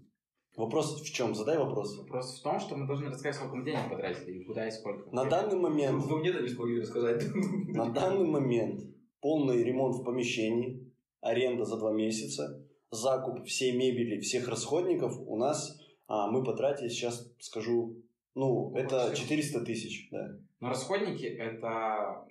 [0.57, 1.35] Вопрос в чем?
[1.35, 1.97] Задай вопрос.
[1.97, 5.09] Вопрос в том, что мы должны рассказать, сколько мы денег потратили, и куда и сколько.
[5.15, 7.25] На данный момент, Вы мне-то не смогли рассказать.
[7.69, 8.83] на данный момент
[9.21, 15.79] полный ремонт в помещении, аренда за два месяца, закуп всей мебели, всех расходников у нас
[16.09, 17.97] а, мы потратили, сейчас скажу,
[18.35, 19.23] ну, это Вообще.
[19.23, 20.37] 400 тысяч, да.
[20.59, 22.27] Но расходники это,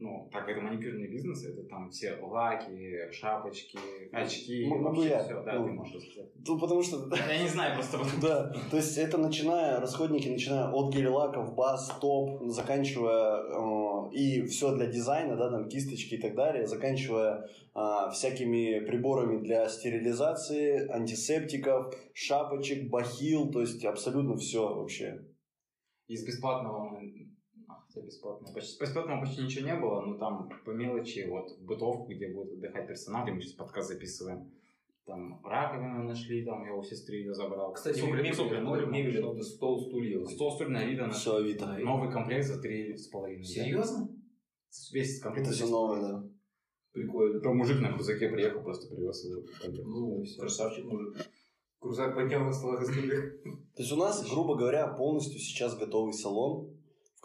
[0.00, 3.78] ну, так это маникюрный бизнес, это там все лаки, шапочки,
[4.12, 5.66] очки, М- могу вообще я, все, да, ну.
[5.66, 6.30] ты можешь рассказать.
[6.46, 7.98] Ну, потому что Я не знаю просто.
[8.22, 14.74] Да, то есть это начиная, расходники начиная от гель-лаков, баз, топ, заканчивая э, и все
[14.76, 21.94] для дизайна, да, там кисточки и так далее, заканчивая а, всякими приборами для стерилизации, антисептиков,
[22.14, 25.24] шапочек, бахил, то есть абсолютно все вообще.
[26.06, 27.00] Из бесплатного
[27.88, 32.06] Хотя бесплатного почти, бесплатного почти ничего не было, но там по мелочи, вот в бытовку,
[32.12, 34.52] где будет отдыхать персонал, где мы сейчас подкаст записываем,
[35.06, 37.72] там раковину нашли, там я у сестры ее забрал.
[37.72, 39.34] Кстати, Супер- мебель, супер, мебель, ну, мебель, нашел.
[39.34, 40.24] это стол, стулья.
[40.26, 41.36] Стол, стулья на Авито Все.
[41.36, 41.66] Авито.
[41.78, 43.44] Новый комплект за три с половиной.
[43.44, 44.08] Серьезно?
[44.92, 45.46] Весь комплект.
[45.48, 46.28] Это все новое, да.
[46.92, 47.40] Прикольно.
[47.40, 49.42] Там мужик на крузаке приехал, просто привез его.
[49.82, 51.16] Ну, красавчик мужик.
[51.78, 53.40] Крузак поднял на столах и стульях.
[53.42, 56.77] То есть у нас, грубо говоря, полностью сейчас готовый салон,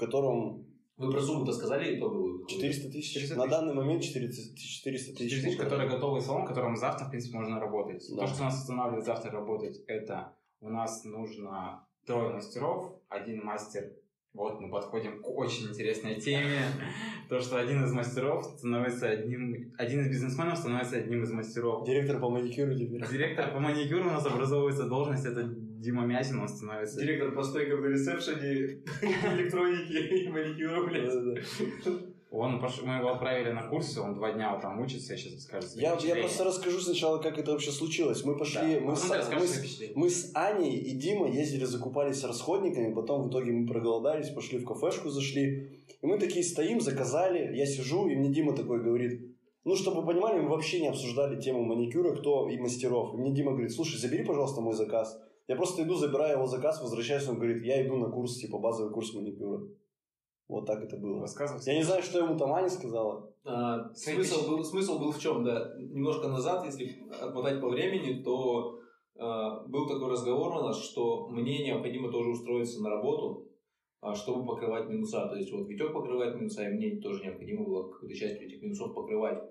[0.06, 0.66] котором
[0.98, 2.46] Вы про сумму-то сказали итоговую?
[2.48, 3.14] 400 тысяч.
[3.14, 3.52] 400 На тысяч.
[3.52, 4.78] данный момент 400 тысяч.
[4.84, 5.44] 400 Четыре тысяч.
[5.44, 8.04] тысячи, который готовый салон, в котором завтра, в принципе, можно работать.
[8.16, 8.22] Да.
[8.22, 13.94] То, что нас останавливает завтра работать, это у нас нужно трое мастеров, один мастер.
[14.34, 16.62] Вот мы подходим к очень интересной теме.
[17.30, 19.72] То, что один из мастеров становится одним...
[19.78, 21.86] Один из бизнесменов становится одним из мастеров.
[21.86, 23.08] Директор по маникюру теперь.
[23.12, 27.02] Директор по маникюру у нас образовывается должность, это Дима Мязин, он становится...
[27.02, 28.82] Директор по стойкам на ресепшене,
[29.36, 32.04] электроники и маникюра, блядь.
[32.32, 35.96] Он Мы его отправили на курсы, он два дня там учится, сейчас расскажет свои Я,
[36.02, 38.24] я просто расскажу сначала, как это вообще случилось.
[38.24, 38.80] Мы пошли, Да.
[38.80, 43.24] мы, А с, расскажешь мы, с, мы с Аней и Димой ездили, закупались расходниками, потом
[43.24, 45.84] в итоге мы проголодались, пошли в кафешку, зашли.
[46.02, 49.22] И мы такие стоим, заказали, я сижу, и мне Дима такой говорит,
[49.64, 53.14] ну, чтобы вы понимали, мы вообще не обсуждали тему маникюра, кто и мастеров.
[53.14, 55.22] И мне Дима говорит, слушай, забери, пожалуйста, мой заказ.
[55.48, 58.94] Я просто иду, забираю его заказ, возвращаюсь, он говорит, я иду на курс, типа базовый
[58.94, 59.68] курс маникюра.
[60.48, 61.22] Вот так это было.
[61.22, 61.72] Рассказывайте.
[61.72, 63.34] Я не знаю, что ему там Аня сказала.
[63.46, 65.74] А, смысл, был, смысл был в чем, да.
[65.78, 68.80] Немножко назад, если отмотать по времени, то
[69.18, 73.50] а, был такой разговор у нас, что мне необходимо тоже устроиться на работу,
[74.02, 75.28] а, чтобы покрывать минуса.
[75.28, 78.94] То есть вот Витек покрывает минуса, и мне тоже необходимо было какую-то часть этих минусов
[78.94, 79.42] покрывать.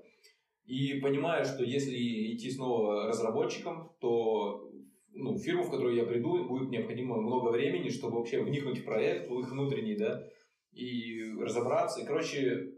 [0.65, 1.97] И понимаю, что если
[2.35, 4.71] идти снова разработчиком, то
[5.15, 9.29] ну, фирму, в которую я приду, будет необходимо много времени, чтобы вообще вникнуть в проект,
[9.29, 10.25] в их внутренний, да,
[10.73, 12.01] и разобраться.
[12.01, 12.73] И, короче,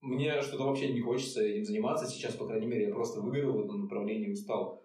[0.00, 3.64] мне что-то вообще не хочется этим заниматься сейчас, по крайней мере, я просто выгорел в
[3.64, 4.82] этом направлении, устал.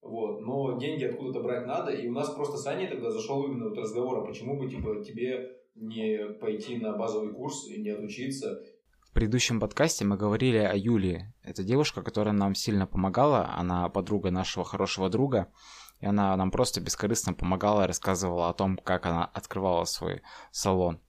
[0.00, 0.40] Вот.
[0.40, 3.78] Но деньги откуда-то брать надо, и у нас просто с Аней тогда зашел именно вот
[3.78, 8.62] разговор, а почему бы типа, тебе не пойти на базовый курс и не отучиться.
[9.02, 11.32] В предыдущем подкасте мы говорили о Юлии.
[11.42, 13.54] Это девушка, которая нам сильно помогала.
[13.56, 15.50] Она подруга нашего хорошего друга.
[16.00, 21.00] И она нам просто бескорыстно помогала, рассказывала о том, как она открывала свой салон.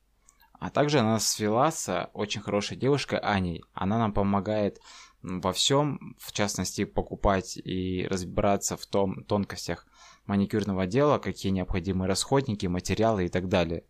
[0.53, 3.63] А также она свела с очень хорошей девушкой Аней.
[3.73, 4.79] Она нам помогает
[5.21, 9.87] во всем, в частности, покупать и разбираться в том тонкостях
[10.25, 13.83] маникюрного дела, какие необходимы расходники, материалы и так далее.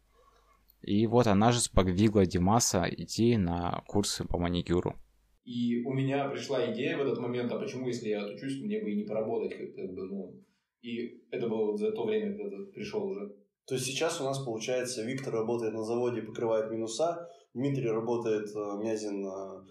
[0.82, 4.96] И вот она же сподвигла Димаса идти на курсы по маникюру.
[5.44, 8.92] И у меня пришла идея в этот момент, а почему, если я отучусь, мне бы
[8.92, 10.44] и не поработать, как, как бы, ну...
[10.82, 13.36] И это было за то время, когда ты пришел уже.
[13.68, 18.78] То есть сейчас у нас получается Виктор работает на заводе, покрывает минуса, Дмитрий работает, э,
[18.84, 19.66] Мязин, э,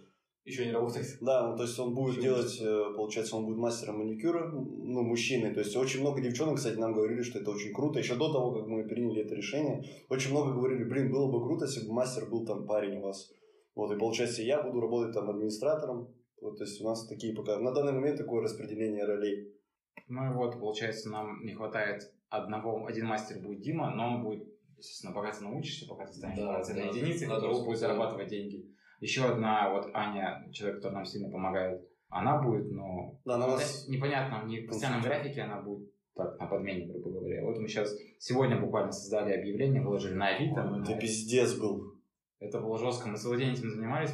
[0.44, 1.06] Еще не работает.
[1.20, 5.02] да, ну, то есть он будет Еще делать, э, получается, он будет мастером маникюра, ну,
[5.02, 5.52] мужчиной.
[5.54, 7.98] То есть очень много девчонок, кстати, нам говорили, что это очень круто.
[7.98, 11.64] Еще до того, как мы приняли это решение, очень много говорили, блин, было бы круто,
[11.64, 13.30] если бы мастер был там парень у вас.
[13.74, 16.12] Вот, и получается, я буду работать там администратором.
[16.40, 19.57] Вот, то есть у нас такие пока, на данный момент такое распределение ролей.
[20.06, 24.48] Ну и вот, получается, нам не хватает одного, один мастер будет Дима, но он будет,
[24.76, 28.64] естественно, пока ты научишься, пока ты станешь Да, да, единицей, надо которая будет зарабатывать деньги.
[29.00, 33.52] Еще одна, вот Аня, человек, который нам сильно помогает, она будет, но Да, она ну,
[33.52, 37.44] нас- да, непонятно, не в постоянном графике, она будет так, на подмене, грубо говоря.
[37.44, 40.60] Вот мы сейчас, сегодня буквально создали объявление, выложили на Авито.
[40.82, 41.97] Это пиздец был.
[42.40, 43.08] Это было жестко.
[43.08, 44.12] Мы целый день этим занимались.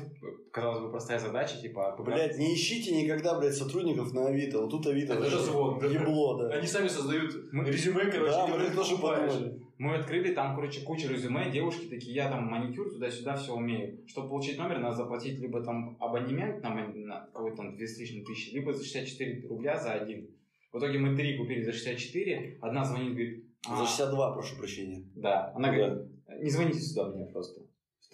[0.51, 1.95] Казалось бы, простая задача, типа...
[1.99, 4.61] Блять, не ищите никогда, блядь, сотрудников на Авито.
[4.63, 6.49] Вот тут Авито Это развод, ебло, да.
[6.55, 9.61] Они сами создают Мы- резюме, короче, Да, мы тоже подумали.
[9.77, 13.99] Мы открыли там, короче, кучу резюме, девушки такие, я там маникюр, туда-сюда все умею.
[14.07, 18.25] Чтобы получить номер, надо заплатить либо там абонемент на, на какой-то там 2 с лишним
[18.25, 20.31] тысячи, либо за 64 рубля за один.
[20.73, 23.45] В итоге мы три купили за 64, одна звонит, говорит...
[23.69, 25.05] «А, За 62, прошу прощения.
[25.15, 26.09] Да, она говорит,
[26.41, 27.63] не звоните сюда мне просто.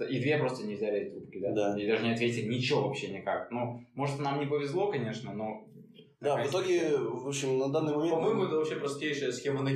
[0.04, 1.52] И две просто не взяли трубки, да?
[1.52, 1.78] Да.
[1.78, 3.50] И даже не ответили ничего вообще никак.
[3.50, 5.66] Ну, может, нам не повезло, конечно, но...
[6.20, 8.14] Да, в итоге, в общем, на данный момент...
[8.14, 9.72] По-моему, это вообще простейшая схема На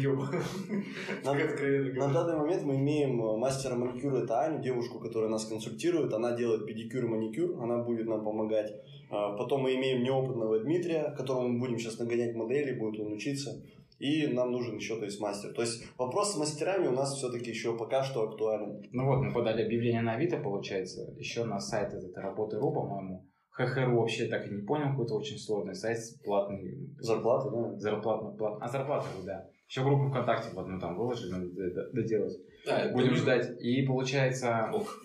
[1.32, 2.12] говоря.
[2.12, 6.12] данный момент мы имеем э, мастера маникюра, это Аню, девушку, которая нас консультирует.
[6.12, 8.74] Она делает педикюр и маникюр, она будет нам помогать.
[9.10, 13.62] А, Потом мы имеем неопытного Дмитрия, которому мы будем сейчас нагонять модели, будет он учиться.
[14.04, 15.54] И нам нужен еще, то есть, мастер.
[15.54, 18.82] То есть, вопрос с мастерами у нас все-таки еще пока что актуален.
[18.92, 23.26] Ну вот, мы подали объявление на Авито, получается, еще на сайт этот Работы.ру, по-моему.
[23.48, 26.92] ХХРУ вообще так и не понял, какой-то очень сложный сайт, платный.
[26.98, 27.78] Зарплата, да?
[27.78, 28.58] Зарплатно, плат...
[28.60, 29.48] А, зарплата, да.
[29.68, 31.46] Еще группу ВКонтакте вот мы там выложили, надо
[31.94, 32.36] доделать.
[32.66, 33.62] Да, Будем это- ждать.
[33.62, 35.00] И получается, Ок.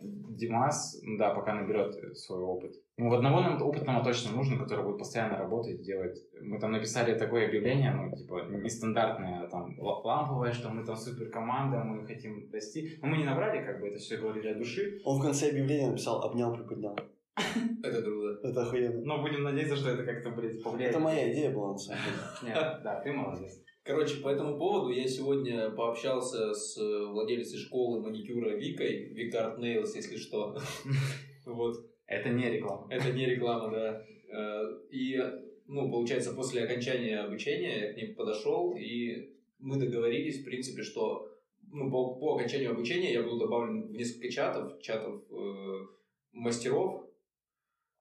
[0.00, 2.72] Димас, да, пока наберет свой опыт.
[2.98, 6.18] Ну, в одного нам опытного точно нужно, который будет постоянно работать, делать.
[6.40, 10.96] Мы там написали такое объявление, ну, типа, нестандартное, а там, ла- ламповое, что мы там
[10.96, 12.98] супер команда, мы хотим расти.
[13.00, 15.00] Но мы не набрали, как бы, это все говорили от души.
[15.04, 16.96] Он в конце объявления написал «обнял, приподнял».
[17.84, 18.48] Это круто.
[18.48, 19.00] Это охуенно.
[19.04, 20.92] Но будем надеяться, что это как-то, блядь, повлияет.
[20.92, 22.16] Это моя идея была, на самом деле.
[22.52, 23.62] Нет, да, ты молодец.
[23.84, 29.92] Короче, по этому поводу я сегодня пообщался с э, владелицей школы маникюра Викой, Вика Nails,
[29.94, 30.58] если что.
[31.46, 31.76] Вот.
[32.08, 32.86] Это не реклама.
[32.90, 34.02] Это не реклама, да.
[34.30, 35.20] Э, И,
[35.66, 41.28] ну, получается, после окончания обучения я к ним подошел, и мы договорились, в принципе, что
[41.70, 45.86] ну, по, по окончанию обучения я буду добавлен в несколько чатов, чатов э,
[46.32, 47.04] мастеров,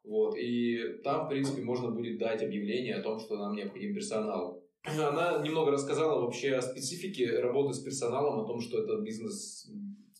[0.03, 4.63] вот, и там, в принципе, можно будет дать объявление о том, что нам необходим персонал.
[4.83, 9.69] Она немного рассказала вообще о специфике работы с персоналом, о том, что это бизнес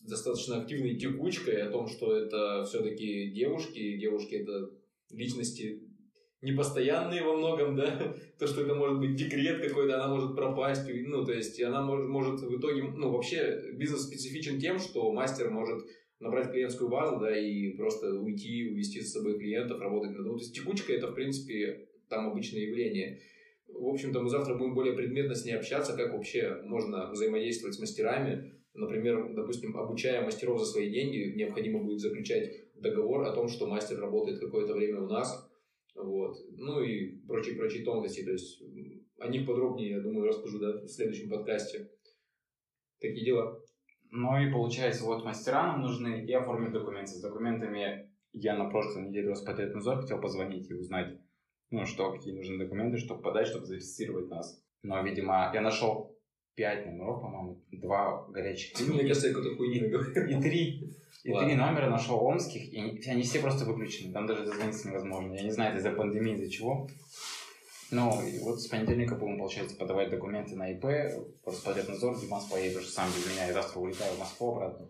[0.08, 4.70] достаточно активной текучкой, о том, что это все-таки девушки, девушки это
[5.10, 5.82] личности
[6.40, 11.24] непостоянные во многом, да, то, что это может быть декрет какой-то, она может пропасть, ну,
[11.24, 15.84] то есть, она может, может в итоге, ну, вообще, бизнес специфичен тем, что мастер может
[16.20, 20.26] набрать клиентскую базу, да, и просто уйти, увести с собой клиентов, работать над...
[20.26, 23.20] Ну, то есть, текучка это, в принципе, там обычное явление.
[23.68, 27.80] В общем-то, мы завтра будем более предметно с ней общаться, как вообще можно взаимодействовать с
[27.80, 28.57] мастерами.
[28.78, 33.98] Например, допустим, обучая мастеров за свои деньги, необходимо будет заключать договор о том, что мастер
[33.98, 35.50] работает какое-то время у нас.
[35.96, 36.36] Вот.
[36.56, 38.24] Ну и прочие-прочие тонкости.
[38.24, 38.62] То есть
[39.18, 41.90] о них подробнее, я думаю, расскажу да, в следующем подкасте.
[43.00, 43.60] Такие дела.
[44.10, 47.12] Ну и получается, вот мастера нам нужны и оформить документы.
[47.12, 51.18] С документами я на прошлой неделе Роспотребнадзор хотел позвонить и узнать,
[51.70, 54.64] ну что, какие нужны документы, чтобы подать, чтобы зарегистрировать нас.
[54.82, 56.17] Но, видимо, я нашел
[56.58, 60.28] пять номеров, по-моему, два горячих Мне линии кажется, я какую-то хуйню говорю.
[60.28, 60.92] и три.
[61.22, 61.48] И Ладно.
[61.48, 64.12] три номера нашел омских, и они- все просто выключены.
[64.12, 65.34] Там даже дозвониться невозможно.
[65.34, 66.88] Я не знаю, это из-за пандемии, из-за чего.
[67.92, 72.78] Ну, и вот с понедельника будем, получается, подавать документы на ИП, в Роспотребнадзор, Димас поедет
[72.78, 74.86] уже сам без меня, я завтра улетаю в Москву обратно.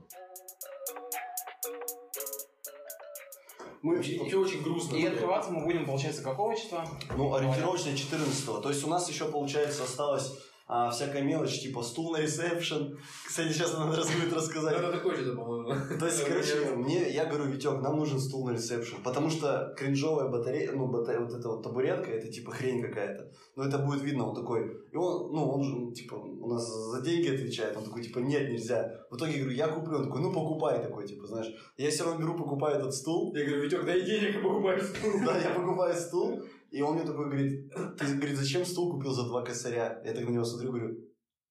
[3.82, 4.96] Мы, Вообще, вообще очень грустно.
[4.96, 6.84] И открываться мы будем, получается, какого числа?
[7.16, 10.32] ну, ориентировочно 14 То есть у нас еще, получается, осталось
[10.68, 12.98] а, всякая мелочь, типа стул на ресепшн.
[13.26, 14.76] Кстати, сейчас надо раз будет рассказать.
[14.76, 15.98] Это такое что-то, по-моему.
[15.98, 20.28] То есть, короче, мне, я говорю, Витек, нам нужен стул на ресепшн, потому что кринжовая
[20.28, 23.30] батарея, ну, бата- вот эта вот табуретка, это типа хрень какая-то.
[23.56, 26.66] Но это будет видно, он такой, и он, ну, он же, ну, типа, у нас
[26.66, 29.06] за деньги отвечает, он такой, типа, нет, нельзя.
[29.10, 31.48] В итоге я говорю, я куплю, он такой, ну, покупай такой, типа, знаешь.
[31.78, 35.12] Я все равно беру, покупаю этот стул, Я говорю, Витек, дай денег и покупай стул.
[35.24, 39.24] да, я покупаю стул, и он мне такой говорит, ты, говорит, зачем стул купил за
[39.24, 40.00] два косаря?
[40.04, 40.98] Я так на него смотрю, говорю,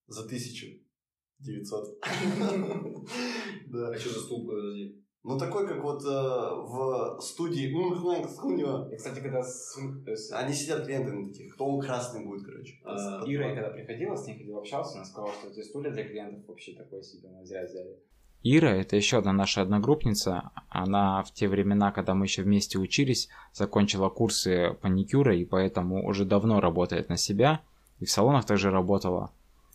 [0.07, 0.67] за тысячу
[1.39, 1.99] девятьсот.
[3.67, 3.89] Да.
[3.89, 5.03] А что за стул, подожди?
[5.23, 8.87] Ну, такой, как вот э, в студии, ну, не знаю, как у него.
[8.89, 9.77] Я, кстати, когда с,
[10.31, 12.79] Они сидят клиенты на таких, кто он красный будет, короче.
[12.85, 16.47] А, Ирой, когда приходила, с ней ходил, общался, она сказала, что эти стулья для клиентов
[16.47, 18.01] вообще такое себе, мы зря взяли.
[18.43, 20.51] Ира– это еще одна наша одногруппница.
[20.69, 26.23] Она в те времена, когда мы еще вместе учились, закончила курсы маникюра и поэтому уже
[26.23, 27.61] давно работает на себя.
[27.99, 29.31] И в салонах также работала.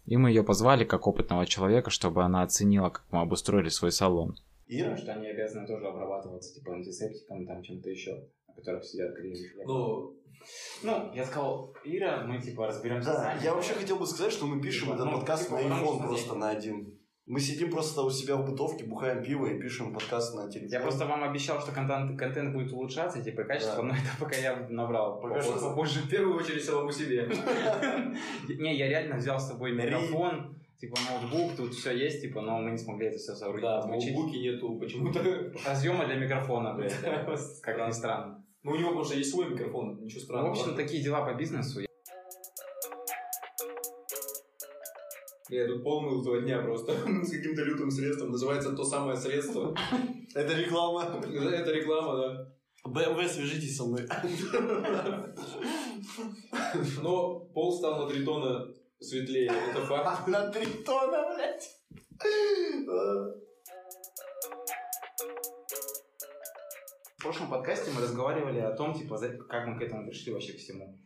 [0.06, 4.36] И мы ее позвали как опытного человека, чтобы она оценила, как мы обустроили свой салон.
[4.66, 4.96] Ира?
[4.96, 9.64] Что они обязаны тоже обрабатываться, типа, антисептиком, там, чем-то еще, на которых сидят клиенты.
[9.66, 10.16] Ну,
[10.82, 13.44] Ну, я сказал, Ира, мы типа разберемся Да, сами.
[13.44, 15.98] я вообще хотел бы сказать, что мы пишем Типа, этот ну, подкаст типа, на iPhone
[16.00, 16.98] просто на один.
[17.26, 20.70] Мы сидим просто у себя в бытовке, бухаем пиво и пишем подкаст на телефон.
[20.70, 23.82] Я просто вам обещал, что контент, контент будет улучшаться, типа, качество, Да.
[23.84, 25.20] но это пока я набрал.
[25.20, 26.00] Пока Попозже- что- попозже.
[26.00, 27.28] в первую очередь самому себе.
[28.48, 32.72] Не, я реально взял с собой микрофон, типа, ноутбук, тут все есть, типа, но мы
[32.72, 35.20] не смогли это все соорудить, Да, в ноутбуке нету почему-то.
[35.64, 36.92] Разъема для микрофона, блядь,
[37.62, 38.44] как ни странно.
[38.64, 40.50] Ну, у него, потому что есть свой микрофон, ничего Ну, в странного.
[40.50, 41.80] общем, такие дела по бизнесу.
[45.52, 46.92] Я тут пол мыл два дня просто
[47.24, 48.30] с каким-то лютым средством.
[48.30, 49.76] Называется то самое средство.
[50.34, 51.20] Это реклама.
[51.22, 52.54] Это реклама, да.
[52.84, 54.08] БМВ, свяжитесь со мной.
[57.02, 58.66] Но пол стал на три тона
[58.98, 59.52] светлее.
[59.70, 60.26] Это факт.
[60.26, 61.68] На три тона, блядь.
[67.18, 69.18] В прошлом подкасте мы разговаривали о том, типа,
[69.50, 70.98] как мы к этому пришли вообще к всему.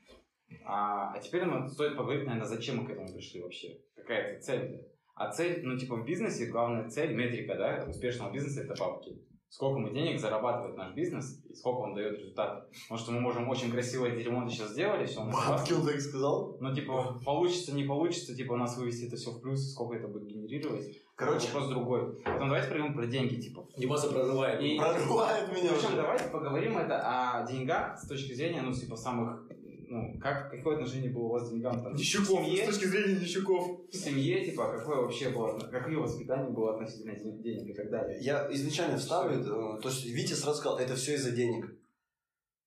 [0.65, 3.79] А, а теперь нам стоит поговорить, наверное, зачем мы к этому пришли вообще.
[3.97, 4.87] Какая это цель?
[5.15, 9.17] А цель, ну, типа, в бизнесе главная цель, метрика, да, успешного бизнеса– это бабки.
[9.49, 12.69] Сколько мы денег зарабатывает наш бизнес и сколько он дает результат.
[12.83, 16.01] Потому что мы можем очень красивое ремонт сейчас сделали, все у нас Бабки он так
[16.01, 16.59] сказал?
[16.61, 20.09] Ну, типа, получится, не получится, типа, у нас вывести это все в плюс, сколько это
[20.09, 20.85] будет генерировать.
[21.15, 22.17] Короче, вопрос другой.
[22.25, 23.67] Потом давайте поговорим про деньги, типа.
[23.79, 24.61] Димаса прорывает.
[24.61, 25.97] И- прорывает меня Причем уже.
[25.97, 29.46] давайте поговорим это о деньгах с точки зрения, ну, типа, самых,
[29.89, 31.95] ну, как, какое отношение было у вас к деньгам там?
[31.95, 33.81] Нищуков, семье, с точки зрения нищуков.
[33.91, 38.19] в семье, типа, какое вообще было, какое воспитание было относительно ден- денег и так далее.
[38.21, 41.67] Я изначально вставлю, э, то есть Витя сразу сказал, это все из-за денег.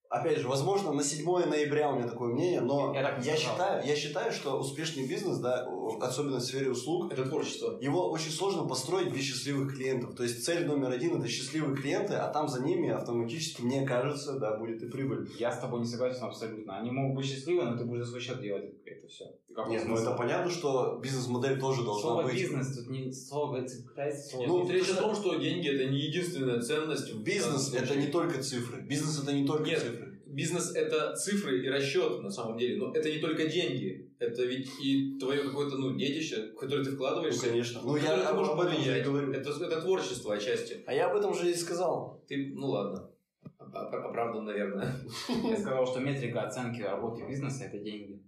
[0.10, 3.96] Опять же, возможно, на 7 ноября у меня такое мнение, но Я я, считаю, я
[3.96, 5.68] считаю, что успешный бизнес, да,
[6.00, 7.78] особенно в сфере услуг, Это творчество.
[7.82, 10.16] его очень сложно построить без счастливых клиентов.
[10.16, 14.38] То есть цель номер один– это счастливые клиенты, а там за ними автоматически, мне кажется,
[14.40, 15.28] да, будет и прибыль.
[15.40, 16.78] Я с тобой не согласен абсолютно.
[16.78, 19.26] Они могут быть счастливы, но ты будешь за свой счет делать это все.
[19.68, 22.34] Нет, ну это понятно, что бизнес-модель тоже должна Слово быть.
[22.36, 24.48] бизнес, тут не слово цепляется слово.
[24.48, 27.14] Ну, Тут речь о том, что деньги это не единственная ценность.
[27.16, 28.82] Бизнес– это не только цифры.
[28.82, 29.80] Бизнес– это не только Нет.
[29.80, 30.22] цифры.
[30.28, 34.70] Бизнес это цифры и расчет на самом деле, но это не только деньги, это ведь
[34.84, 37.48] и твое какое-то ну детище, в которое ты Ну, вкладываешься.
[37.50, 37.82] конечно.
[37.84, 39.32] Ну, которое я ты об, можешь об этом же и говорю.
[39.34, 40.84] Это, это творчество отчасти.
[40.86, 42.24] А я об этом же и сказал.
[42.28, 43.10] Ты, ну ладно,
[43.60, 44.94] Оп- оправдан, наверное.
[45.50, 48.22] Я сказал, что метрика оценки работы бизнеса это деньги.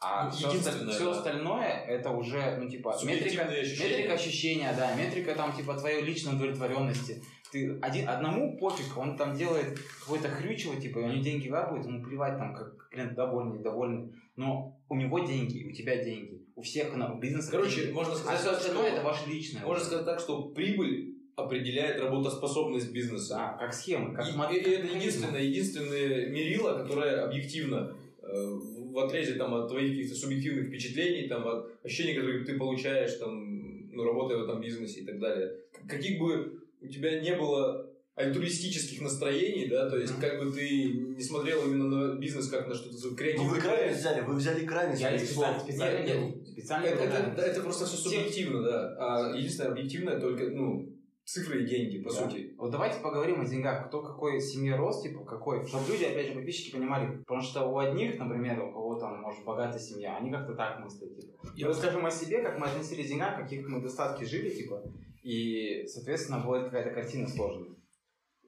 [0.00, 3.88] А Ну, все, остальное это уже, ну, типа, метрика, ощущения.
[3.90, 7.20] метрика ощущения, да, метрика там, типа, твоей личной удовлетворенности.
[7.50, 11.84] Ты один, одному пофиг, он там делает какое-то хрючево, типа, и у него деньги капают,
[11.84, 14.12] ему плевать, там, как клиент довольный, недовольный.
[14.36, 17.92] Но у него деньги, у тебя деньги, у всех на у бизнеса Короче, деньги.
[17.92, 19.64] можно а сказать, все так, остальное что- это ваше личное.
[19.64, 23.34] Можно сказать так, что прибыль определяет работоспособность бизнеса.
[23.36, 28.44] Да, как схема, как И, мо- и это единственное, единственное мерило, которое объективно э,
[28.90, 33.90] в отрезе там, от твоих каких-то субъективных впечатлений, там, от ощущений, которые ты получаешь, там,
[33.92, 35.54] ну, работая в этом бизнесе и так далее.
[35.88, 37.87] Каких бы у тебя не было
[38.18, 42.74] альтруистических настроений, да, то есть как бы ты не смотрел именно на бизнес как на
[42.74, 43.50] что-то свое Ну, креативное.
[43.54, 45.00] вы крайность взяли, вы взяли крайность.
[45.00, 48.96] Я специально, специально, Нет, специально это, это, это просто все субъективно, да.
[48.98, 50.92] А единственное объективное только, ну,
[51.24, 52.16] цифры и деньги, по Да.
[52.22, 52.54] сути.
[52.56, 53.88] Вот давайте поговорим о деньгах.
[53.88, 55.64] Кто какой семье рос, типа какой.
[55.66, 57.18] Чтобы люди, опять же, подписчики понимали.
[57.18, 61.14] Потому что у одних, например, у кого там, может, богатая семья, они как-то так мыслят,
[61.16, 61.32] типа.
[61.54, 64.82] Я И расскажем о себе, как мы относились к деньгам, каких мы достатки жили, типа.
[65.22, 67.77] И, соответственно, будет какая-то картина сложная.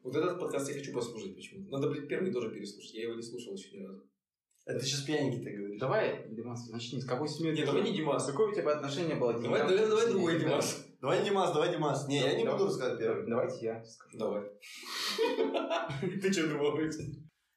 [0.03, 1.71] Вот этот подкаст я хочу послушать почему-то.
[1.71, 2.95] Надо, блин, первый тоже переслушать.
[2.95, 4.03] Я его не слушал еще ни разу.
[4.67, 5.81] Это сейчас пьяненький ты говоришь.
[5.81, 7.01] Давай, Димас, начни.
[7.01, 8.27] С какой семьей Нет, ты давай не Димас.
[8.27, 10.39] Какое у тебя отношение было Давай, давай, давай другой?
[10.39, 10.87] Димас.
[11.01, 12.09] Давай, Димас, давай, Димас.
[12.09, 12.59] Не, я не Давай.
[12.59, 13.27] буду рассказывать первый.
[13.27, 14.19] Давайте я скажу.
[14.19, 14.43] Давай.
[16.23, 16.95] Ты что думаешь?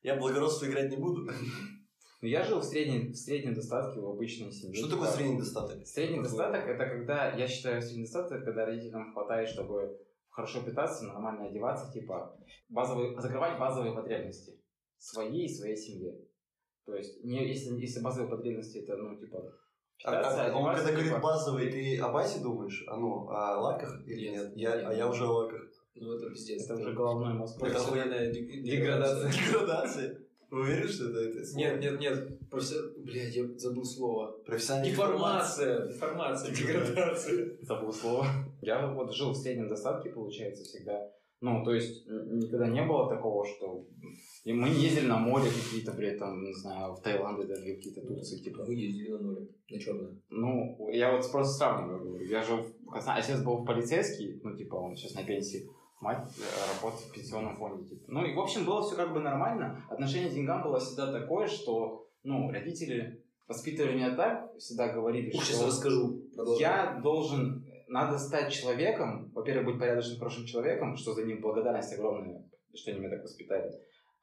[0.01, 1.29] Я благородство играть не буду.
[2.21, 4.75] Ну, я жил в среднем, в среднем достатке в обычной семье.
[4.75, 5.85] Что такое средний достаток?
[5.85, 9.99] Средний достаток это когда, я считаю, средний достаток когда родителям хватает, чтобы
[10.33, 12.35] хорошо питаться, нормально одеваться, типа
[12.69, 14.59] базовые, закрывать базовые потребности
[14.97, 16.13] своей и своей семье.
[16.85, 19.37] То есть, не, если, если базовые потребности это, ну, типа,
[20.03, 22.83] А, питаться, а он одеваться, когда говорит типа, базовый, ты о базе думаешь?
[22.87, 24.57] А ну, о лаках или Нет, нет?
[24.57, 24.85] Я, нет.
[24.87, 25.61] а я уже о лаках.
[25.95, 26.63] Ну, это пиздец.
[26.65, 27.59] это уже головной мозг.
[27.59, 29.31] профессиональная ди- деградация.
[29.47, 30.19] Деградация.
[30.49, 31.57] Вы уверены, что это, это слово?
[31.59, 32.39] Нет, нет, нет.
[32.49, 34.31] Професси- Блядь, я забыл слово.
[34.45, 35.87] Профессиональная Деформация.
[35.87, 36.55] Деформация.
[36.55, 37.57] Деградация.
[37.61, 38.25] Забыл слово.
[38.63, 41.11] Я вот жил в среднем достатке, получается, всегда.
[41.41, 43.85] Ну, то есть, никогда не было такого, что...
[44.45, 47.99] И мы не ездили на море какие-то, при этом, не знаю, в Таиланде даже, какие-то
[48.01, 48.63] Турции, типа.
[48.65, 49.47] Мы ездили на море.
[49.69, 50.15] На черное.
[50.29, 52.25] Ну, я вот просто сравниваю.
[52.25, 55.69] Я жил в Краснодаре, отец был в полицейский, ну, типа, он сейчас на пенсии.
[55.99, 58.05] Мать э, работает в пенсионном фонде, типа.
[58.07, 59.85] Ну, и, в общем, было все как бы нормально.
[59.89, 65.57] Отношение к деньгам было всегда такое, что, ну, родители воспитывали меня так, всегда говорили, Сейчас
[65.57, 66.21] что расскажу.
[66.35, 66.61] Продолжай.
[66.61, 67.62] я должен,
[67.93, 72.99] надо стать человеком, во-первых, быть порядочным, хорошим человеком, что за ним благодарность огромная, что они
[72.99, 73.71] меня так воспитали.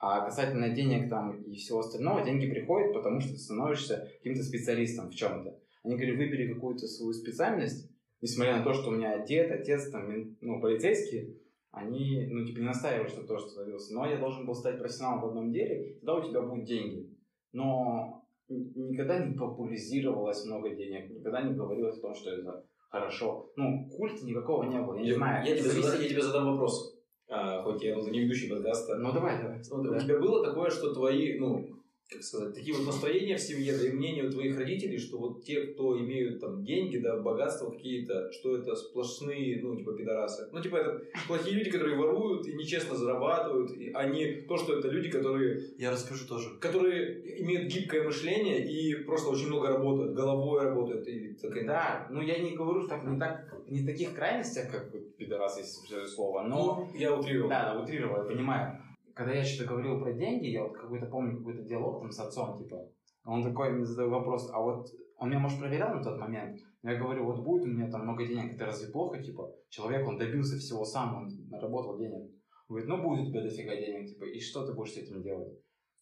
[0.00, 5.10] А касательно денег там и всего остального, деньги приходят, потому что ты становишься каким-то специалистом
[5.10, 5.56] в чем-то.
[5.84, 7.88] Они говорят, выбери какую-то свою специальность,
[8.20, 11.36] несмотря на то, что у меня дед, отец, там, ну, полицейские,
[11.70, 13.94] они, ну, типа, не настаивали, что тоже становился.
[13.94, 17.08] Но я должен был стать профессионалом в одном деле, тогда у тебя будут деньги.
[17.52, 23.50] Но никогда не популяризировалось много денег, никогда не говорилось о том, что это хорошо.
[23.56, 25.46] Ну, культа никакого не было, я не знаю.
[25.46, 26.96] Я тебе, Зависит- задам, я тебе задам вопрос.
[27.28, 28.96] А, хоть я ну, не ведущий подкаста.
[28.96, 29.62] Ну, давай, давай.
[29.70, 29.96] Вот Да.
[29.96, 31.64] У тебя было такое, что твои, ну,
[32.10, 35.44] как сказать, такие вот настроения в семье, да и мнение у твоих родителей, что вот
[35.44, 40.48] те, кто имеют там деньги, да, богатство какие-то, что это сплошные, ну, типа, пидорасы.
[40.50, 44.88] Ну, типа, это плохие люди, которые воруют и нечестно зарабатывают, и, не то, что это
[44.88, 46.50] люди, которые, Я расскажу тоже.
[46.58, 51.06] которые имеют гибкое мышление и просто очень много работают, головой работают.
[51.06, 54.70] И так и Да, ну я не говорю так, не так, не в таких крайностях,
[54.70, 57.48] как вот пидорас, если слово, но Ну, я утрировал.
[57.48, 58.82] Да, да, утрировал, я понимаю.
[59.20, 62.56] Когда я что-то говорил про деньги, я вот какой-то помню какой-то диалог там с отцом,
[62.56, 62.88] типа,
[63.26, 64.86] он такой мне задает вопрос, а вот
[65.18, 68.26] он меня, может, проверял на тот момент, я говорю, вот будет у меня там много
[68.26, 72.30] денег, это разве плохо, типа, человек, он добился всего сам, он наработал денег.
[72.66, 75.22] Он говорит, ну будет у тебя дофига денег, типа, и что ты будешь с этим
[75.22, 75.52] делать?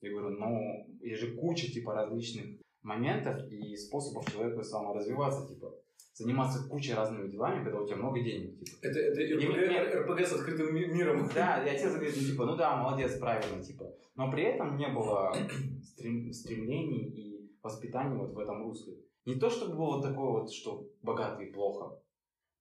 [0.00, 5.74] Я говорю, ну, есть же куча, типа, различных моментов и способов человеку саморазвиваться, типа,
[6.18, 8.76] заниматься кучей разными делами, когда у тебя много денег, типа.
[8.82, 11.28] Это, это И РПГ, РПГ с открытым ми- миром.
[11.32, 13.94] Да, и отец говорит, ну, типа, ну да, молодец, правильно, типа.
[14.16, 15.32] Но при этом не было
[15.82, 18.94] стрем- стремлений и воспитания вот в этом русле.
[19.26, 22.00] Не то, чтобы было такое вот, что богатый плохо,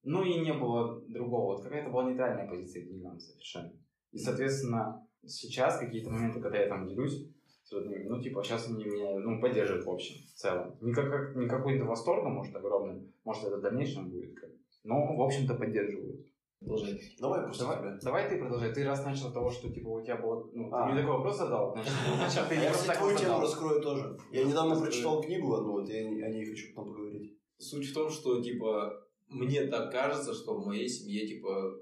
[0.04, 1.56] но и не было другого.
[1.56, 3.72] Вот какая-то была нейтральная позиция к деньгам совершенно.
[4.12, 7.28] И, соответственно, сейчас какие-то моменты, когда я там делюсь
[7.72, 10.76] ну, типа, сейчас они меня, ну, поддерживают в общем, в целом.
[10.80, 14.50] Не, как, не какой-то восторгом, может, огромным, может, это в дальнейшем будет, как-
[14.84, 16.26] но, в общем-то, поддерживают.
[16.60, 17.00] Продолжай.
[17.20, 17.98] Давай после Давай, тебя.
[18.02, 18.74] давай ты продолжай.
[18.74, 20.50] Ты раз начал того, что типа у тебя было.
[20.52, 20.86] Ну, А.
[20.86, 21.92] ты мне такой вопрос задал, значит,
[22.48, 24.18] ты не я, просто кстати, твою тему раскрою тоже.
[24.32, 27.38] Я недавно прочитал книгу одну, вот я не- о ней хочу потом поговорить.
[27.58, 28.92] Суть в том, что, типа,
[29.28, 31.76] мне так кажется, что в моей семье, типа,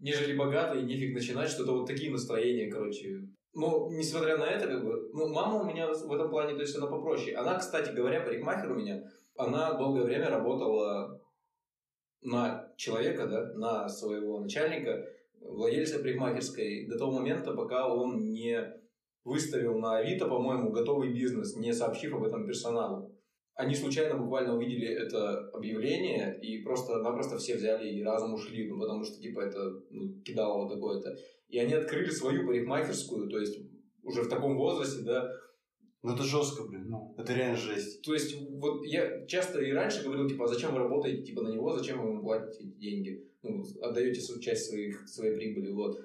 [0.00, 3.28] нежели богатые, нефиг начинать, что это вот такие настроения, короче.
[3.56, 6.76] Но, несмотря на это, как бы, ну, мама у меня в этом плане, то есть
[6.76, 7.34] она попроще.
[7.34, 9.02] Она, кстати говоря, парикмахер у меня,
[9.34, 11.18] она долгое время работала
[12.20, 15.06] на человека, да, на своего начальника,
[15.40, 18.60] владельца парикмахерской, до того момента, пока он не
[19.24, 23.16] выставил на Авито, по-моему, готовый бизнес, не сообщив об этом персоналу
[23.56, 29.02] они случайно буквально увидели это объявление, и просто-напросто все взяли и разом ушли, ну, потому
[29.02, 31.16] что, типа, это ну, кидало какое-то.
[31.48, 33.58] И они открыли свою парикмахерскую, то есть
[34.02, 35.30] уже в таком возрасте, да.
[36.02, 36.86] Ну это жестко, блин.
[36.88, 38.02] Ну, Это реально жесть.
[38.02, 41.48] То есть вот я часто и раньше говорил, типа, а зачем вы работаете, типа, на
[41.48, 45.98] него, зачем вы ему платите эти деньги, ну, отдаете свою часть своих, своей прибыли, вот.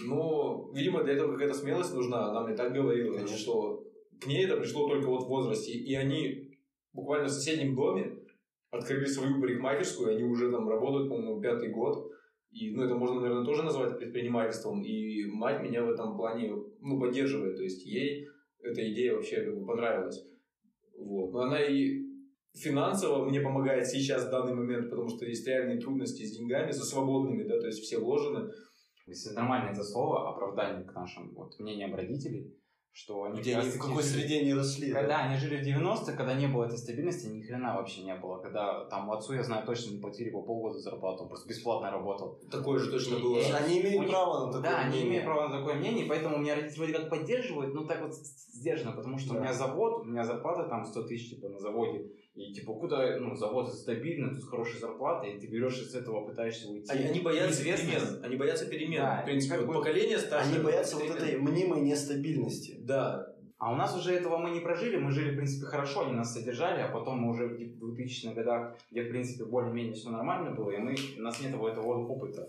[0.00, 3.36] Но, видимо, для этого какая-то смелость нужна, она мне так говорила, Конечно.
[3.36, 3.84] что
[4.20, 6.58] к ней это пришло только вот в возрасте, и они
[6.92, 8.18] буквально в соседнем доме
[8.70, 12.10] открыли свою парикмахерскую, они уже там работают, по-моему, пятый год.
[12.52, 14.82] И, ну, это можно, наверное, тоже назвать предпринимательством.
[14.82, 17.56] И мать меня в этом плане, ну, поддерживает.
[17.56, 18.28] То есть ей
[18.60, 20.24] эта идея вообще как бы понравилась.
[20.98, 21.32] Вот.
[21.32, 22.02] Но она и
[22.54, 26.84] финансово мне помогает сейчас в данный момент, потому что есть реальные трудности с деньгами, со
[26.84, 28.50] свободными, да, то есть все вложены.
[29.06, 32.54] если нормально это слово, оправдание к нашим вот, мнениям родителей,
[32.94, 34.92] что они Где они, в какой жили- среде они росли.
[34.92, 35.00] да?
[35.00, 38.38] Когда они жили в 90-х, когда не было этой стабильности, ни хрена вообще не было.
[38.38, 42.38] Когда там отцу, я знаю, точно не платили по полгода зарплату, он просто бесплатно работал.
[42.50, 43.38] Такое же точно И- было.
[43.38, 45.08] и- Они У имеют них- право на такое Да, они мнение.
[45.08, 48.92] имеют право на такое мнение, поэтому меня родители вроде как поддерживают, но так вот сдержанно,
[48.92, 49.40] потому что у Да.
[49.40, 53.34] меня завод, у меня зарплата там 100 тысяч типа на заводе, и типа куда, ну,
[53.34, 56.90] завод стабильный, тут с хорошей зарплатой, и ты берешь из этого, пытаешься уйти.
[56.90, 58.24] Они, они боятся перемен.
[58.24, 59.02] Они боятся перемен.
[59.02, 60.54] Да, в принципе, вот бы- поколение старшее.
[60.54, 62.78] Они боятся вот этой мнимой нестабильности.
[62.80, 63.28] Да.
[63.58, 66.34] А у нас уже этого мы не прожили, мы жили, в принципе, хорошо, они нас
[66.34, 70.70] содержали, а потом мы уже в 2000-х годах, где, в принципе, более-менее все нормально было,
[70.72, 72.48] и мы, у нас нет этого опыта.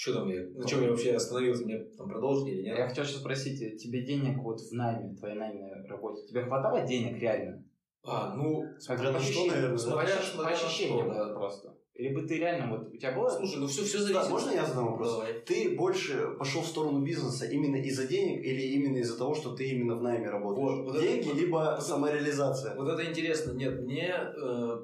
[0.00, 0.40] Что там я?
[0.54, 1.66] На чем я вообще остановился?
[1.66, 2.78] Мне там продолжить или нет?
[2.78, 6.80] Я хотел сейчас спросить, э, тебе денег вот в найме, твоей найме работе, тебе хватало
[6.86, 7.62] денег реально?
[8.02, 9.76] А, ну, Смотря на что, наверное.
[9.76, 11.34] Смотря- по ощущениям да.
[11.34, 11.76] просто.
[11.92, 13.28] Или бы ты реально, вот у тебя было...
[13.28, 14.30] слушай, ну все, все Да, зависит.
[14.30, 15.12] можно я задам вопрос?
[15.12, 15.34] Давай.
[15.40, 19.68] Ты больше пошел в сторону бизнеса именно из-за денег или именно из-за того, что ты
[19.68, 20.78] именно в найме работаешь?
[20.78, 22.74] Вот, вот это- Деньги, вот- либо вот- самореализация?
[22.74, 23.52] Вот это интересно.
[23.52, 24.78] Нет, мне э,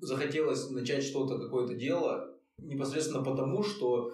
[0.00, 4.12] захотелось начать что-то, какое-то дело, непосредственно потому, что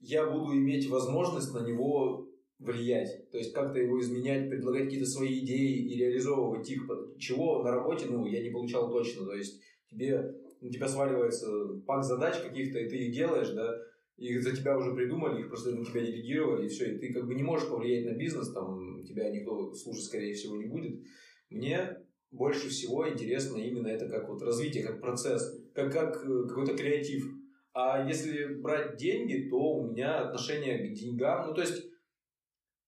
[0.00, 2.28] я буду иметь возможность на него
[2.58, 3.30] влиять.
[3.30, 6.88] То есть как-то его изменять, предлагать какие-то свои идеи и реализовывать их.
[7.18, 9.26] Чего на работе, ну, я не получал точно.
[9.26, 11.50] То есть тебе, на тебя сваливается
[11.86, 13.76] пак задач каких-то, и ты их делаешь, да,
[14.16, 17.26] и за тебя уже придумали, их просто на тебя делегировали, и все, и ты как
[17.26, 21.00] бы не можешь повлиять на бизнес, там тебя никто слушать, скорее всего, не будет.
[21.48, 21.96] Мне
[22.30, 27.24] больше всего интересно именно это как вот развитие, как процесс, как, как э, какой-то креатив.
[27.72, 31.84] А если брать деньги, то у меня отношение к деньгам, ну то есть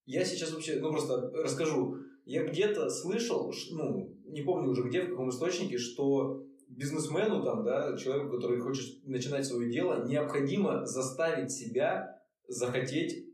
[0.07, 1.97] я сейчас вообще, ну просто расскажу.
[2.25, 7.97] Я где-то слышал, ну, не помню уже где, в каком источнике, что бизнесмену, там, да,
[7.97, 13.27] человеку, который хочет начинать свое дело, необходимо заставить себя захотеть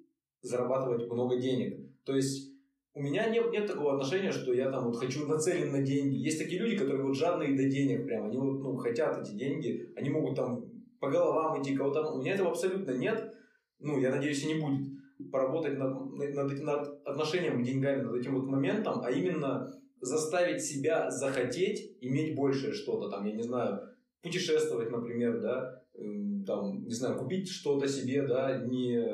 [0.43, 1.79] зарабатывать много денег.
[2.05, 2.53] То есть
[2.95, 6.17] у меня нет, нет такого отношения, что я там вот хочу нацелен на деньги.
[6.17, 9.93] Есть такие люди, которые вот жадные до денег прям, они вот, ну, хотят эти деньги,
[9.97, 10.65] они могут там
[11.01, 12.11] по головам идти, кого-то...
[12.13, 13.35] У меня этого абсолютно нет,
[13.79, 14.89] ну, я надеюсь, и не будет.
[15.33, 21.11] Поработать над, над, над отношением к деньгам, над этим вот моментом, а именно заставить себя
[21.11, 23.81] захотеть иметь большее что-то, там, я не знаю,
[24.23, 29.05] путешествовать, например, да, эм, там, не знаю, купить что-то себе, да, не,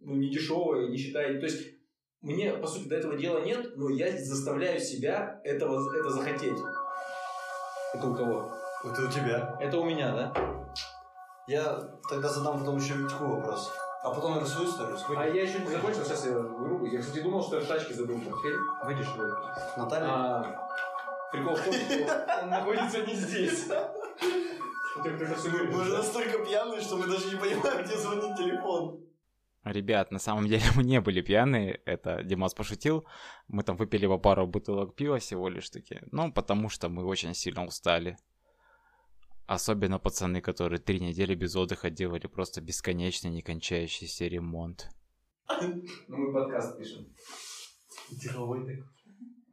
[0.00, 1.76] ну, не дешевое, не считая, то есть
[2.22, 6.58] мне, по сути, до этого дела нет, но я заставляю себя этого, это захотеть.
[7.94, 8.52] Это у кого?
[8.84, 9.56] Это у тебя.
[9.60, 10.55] Это у меня, да?
[11.48, 13.72] Я тогда задам потом еще Витьку вопрос.
[14.02, 14.98] А потом я свою историю.
[14.98, 15.22] Сколько?
[15.22, 16.86] А я еще не закончил, сейчас я вырубу.
[16.86, 18.56] Я, кстати, думал, что я в тачке забыл портфель.
[18.84, 19.32] Выйдешь вы.
[19.76, 20.08] Наталья?
[20.08, 20.68] А,
[21.30, 23.68] прикол в том, что он находится не здесь.
[24.96, 29.00] Мы уже настолько пьяные, что мы даже не понимаем, где звонит телефон.
[29.64, 33.04] Ребят, на самом деле мы не были пьяные, это Димас пошутил.
[33.48, 36.00] Мы там выпили по пару бутылок пива всего лишь таки.
[36.12, 38.16] Ну, потому что мы очень сильно устали.
[39.46, 44.88] Особенно пацаны, которые три недели без отдыха делали просто бесконечный, некончающийся ремонт.
[46.08, 47.14] Ну, мы подкаст пишем.
[48.10, 48.84] Деловой так.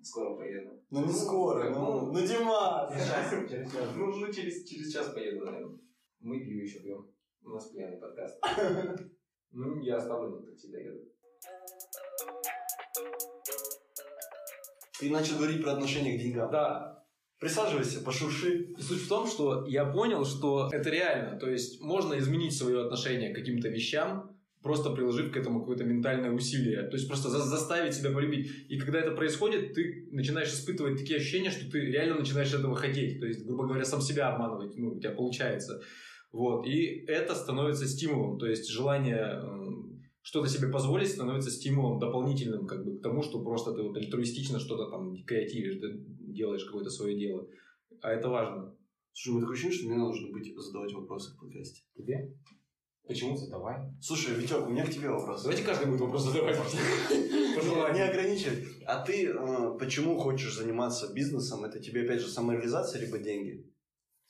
[0.01, 0.83] Скоро поеду.
[0.89, 2.91] Ну не скоро, ну, ну Димас.
[2.91, 3.89] Через час, через час.
[3.95, 5.79] Ну, ну, через, через час поеду, наверное.
[6.19, 7.09] Мы пиво еще пьем.
[7.43, 8.41] У нас пьяный подкаст.
[9.55, 10.99] Ну, я оставлю на такси доеду.
[14.99, 16.49] Ты начал говорить про отношение к деньгам.
[16.49, 17.02] Да,
[17.43, 18.73] Присаживайся, пошурши.
[18.79, 21.37] Суть в том, что я понял, что это реально.
[21.37, 26.31] То есть можно изменить свое отношение к каким-то вещам, просто приложив к этому какое-то ментальное
[26.31, 26.83] усилие.
[26.83, 28.49] То есть просто за- заставить себя полюбить.
[28.69, 33.19] И когда это происходит, ты начинаешь испытывать такие ощущения, что ты реально начинаешь этого хотеть.
[33.19, 34.77] То есть, грубо говоря, сам себя обманывать.
[34.77, 35.81] Ну, у тебя получается.
[36.31, 36.65] Вот.
[36.65, 38.39] И это становится стимулом.
[38.39, 43.43] То есть желание эм, что-то себе позволить становится стимулом дополнительным как бы, к тому, что
[43.43, 45.75] просто ты вот альтруистично что-то там креативишь,
[46.33, 47.47] делаешь какое-то свое дело.
[48.01, 48.75] А это важно.
[49.13, 51.83] Слушай, у меня такое ощущение, что мне нужно быть задавать вопросы в подкасте.
[51.95, 52.33] Тебе?
[53.07, 53.93] Почему задавай?
[54.01, 55.43] Слушай, Витек, у меня к тебе вопрос.
[55.43, 56.57] Давайте каждый будет вопрос задавать.
[57.93, 58.65] Не, ограничивай.
[58.85, 61.63] А ты э, почему хочешь заниматься бизнесом?
[61.65, 63.69] Это тебе опять же самореализация либо деньги?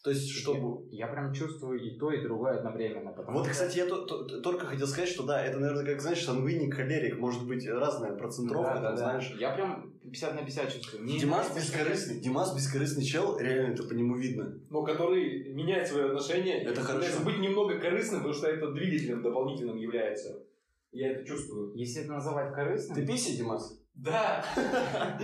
[0.03, 0.85] То есть, чтобы...
[0.91, 3.13] Я прям чувствую и то, и другое одновременно.
[3.15, 6.25] Вот, что- кстати, я то- то- только хотел сказать, что да, это, наверное, как, знаешь,
[6.25, 8.97] сангвиник, холерик, может быть разная процентровка, Да, да, там, да.
[8.97, 9.33] знаешь.
[9.39, 11.03] Я прям 50 на 50 чувствую.
[11.03, 14.59] Мне Димас что бескорыстный, Димас бескорыстный чел, реально это по нему видно.
[14.69, 16.61] Но который меняет свои отношения.
[16.61, 17.23] Это и хорошо.
[17.23, 20.43] быть немного корыстным, потому что это двигателем дополнительным является.
[20.91, 21.73] Я это чувствую.
[21.75, 22.95] Если это называть корыстным...
[22.95, 23.81] Ты писи, Димас?
[23.95, 24.45] Да.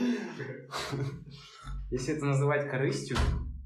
[1.91, 3.17] Если это называть корыстью...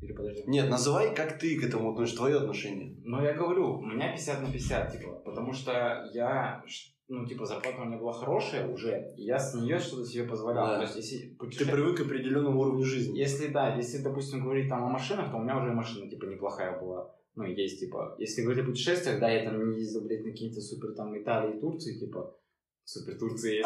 [0.02, 0.44] Или подожди.
[0.48, 2.98] Нет, называй, как ты к этому относишься, твое отношение.
[3.04, 6.62] Ну, я говорю, у меня 50 на 50, типа, потому что я,
[7.08, 10.68] ну, типа, зарплата у меня была хорошая уже, и я с нее что-то себе позволял.
[10.68, 10.78] Да.
[10.78, 13.18] То есть, если Ты путеше- привык к определенному уровню жизни.
[13.18, 16.80] Если, да, если, допустим, говорить там о машинах, то у меня уже машина, типа, неплохая
[16.80, 17.14] была.
[17.36, 20.62] Ну, есть, типа, если говорить о путешествиях, да, я там не ездил, блядь, на какие-то
[20.62, 22.36] супер, там, Италии, Турции, типа,
[22.84, 23.62] супер Турции,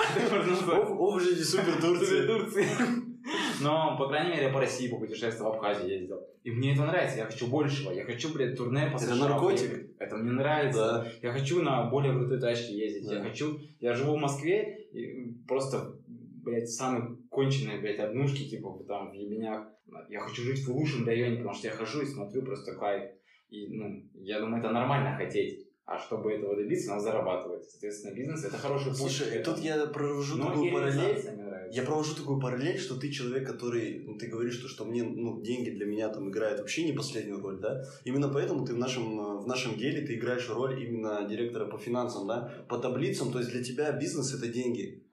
[0.47, 0.89] назвать.
[0.89, 3.06] О, в жизни супер Супер Турции.
[3.61, 6.19] Но, по крайней мере, я по России попутешествовал, в Абхазии ездил.
[6.43, 7.91] И мне это нравится, я хочу большего.
[7.91, 9.69] Я хочу, блядь, турне по Это США наркотик?
[9.69, 9.91] поехать.
[9.99, 10.79] Это мне нравится.
[10.79, 11.27] Да.
[11.27, 13.07] Я хочу на более крутой тачке ездить.
[13.07, 13.15] Да.
[13.15, 13.59] Я хочу...
[13.79, 19.67] Я живу в Москве, и просто, блядь, самые конченые, блядь, однушки, типа, там, в Ебенях.
[20.09, 23.11] Я хочу жить в лучшем районе, потому что я хожу и смотрю просто кайф.
[23.49, 25.67] И, ну, я думаю, это нормально хотеть.
[25.85, 27.63] А чтобы этого добиться, надо зарабатывать.
[27.63, 28.97] Соответственно, бизнес это хороший путь.
[28.97, 31.17] Слушай, тут я провожу Но и параллель.
[31.71, 35.41] Я провожу такую параллель, что ты человек, который, ну, ты говоришь, что, что мне, ну,
[35.41, 37.83] деньги для меня там играют вообще не последнюю роль, да?
[38.05, 42.27] Именно поэтому ты в нашем, в нашем деле ты играешь роль именно директора по финансам,
[42.27, 42.65] да?
[42.69, 45.06] По таблицам, то есть для тебя бизнес это деньги.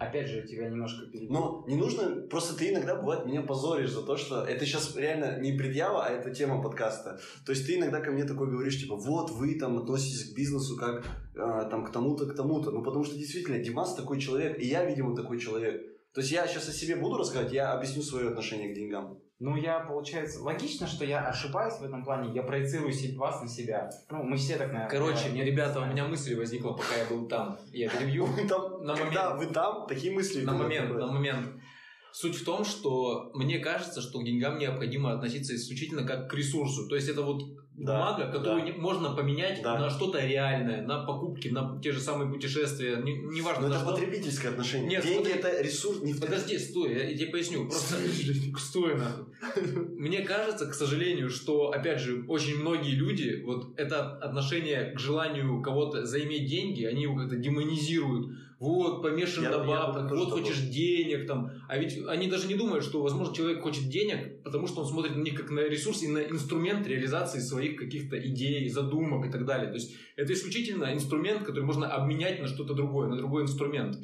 [0.00, 1.30] Опять же, тебя немножко перебил.
[1.30, 5.38] Но не нужно, просто ты иногда, бывает, меня позоришь за то, что это сейчас реально
[5.40, 7.20] не предъява, а это тема подкаста.
[7.44, 10.78] То есть ты иногда ко мне такой говоришь, типа, вот вы там относитесь к бизнесу
[10.78, 12.70] как э, там к тому-то, к тому-то.
[12.70, 15.89] Ну, потому что действительно Димас такой человек, и я, видимо, такой человек.
[16.12, 19.20] То есть я сейчас о себе буду рассказывать, я объясню свое отношение к деньгам.
[19.38, 23.88] Ну, я, получается, логично, что я ошибаюсь в этом плане, я проецирую вас на себя.
[24.10, 24.90] Ну, мы все так, наверное.
[24.90, 25.46] Короче, бываем.
[25.46, 27.58] ребята, у меня мысль возникла, пока я был там.
[27.72, 28.26] Я перебью.
[28.26, 29.48] Вы там, На когда момент.
[29.48, 30.42] вы там, такие мысли.
[30.42, 31.46] На момент, на момент.
[32.12, 36.88] Суть в том, что мне кажется, что к деньгам необходимо относиться исключительно как к ресурсу.
[36.88, 37.40] То есть это вот
[37.80, 38.66] Да, бумага, которую да.
[38.66, 39.78] не- можно поменять Да.
[39.78, 43.84] на что-то реальное, на покупки, на те же самые путешествия, не- неважно Но на это
[43.84, 43.92] что.
[43.94, 44.88] потребительское отношение.
[44.90, 45.32] Нет, Деньги смотри.
[45.34, 47.64] это ресурс не Подожди, стой, я, я тебе поясню.
[47.68, 47.96] Просто
[48.58, 49.24] стой нахуй.
[49.98, 55.62] Мне кажется, к сожалению, что, опять же, очень многие люди, вот это отношение к желанию
[55.62, 58.28] кого-то заиметь деньги, они его как-то демонизируют.
[58.60, 60.42] Вот, помешан Я- на бабках, вот такой.
[60.42, 61.50] хочешь денег там.
[61.66, 65.16] А ведь они даже не думают, что, возможно, человек хочет денег, потому что он смотрит
[65.16, 69.46] на них как на ресурс и на инструмент реализации своих каких-то идей, задумок и так
[69.46, 69.68] далее.
[69.68, 73.96] То есть это исключительно инструмент, который можно обменять на что-то другое, на другой инструмент.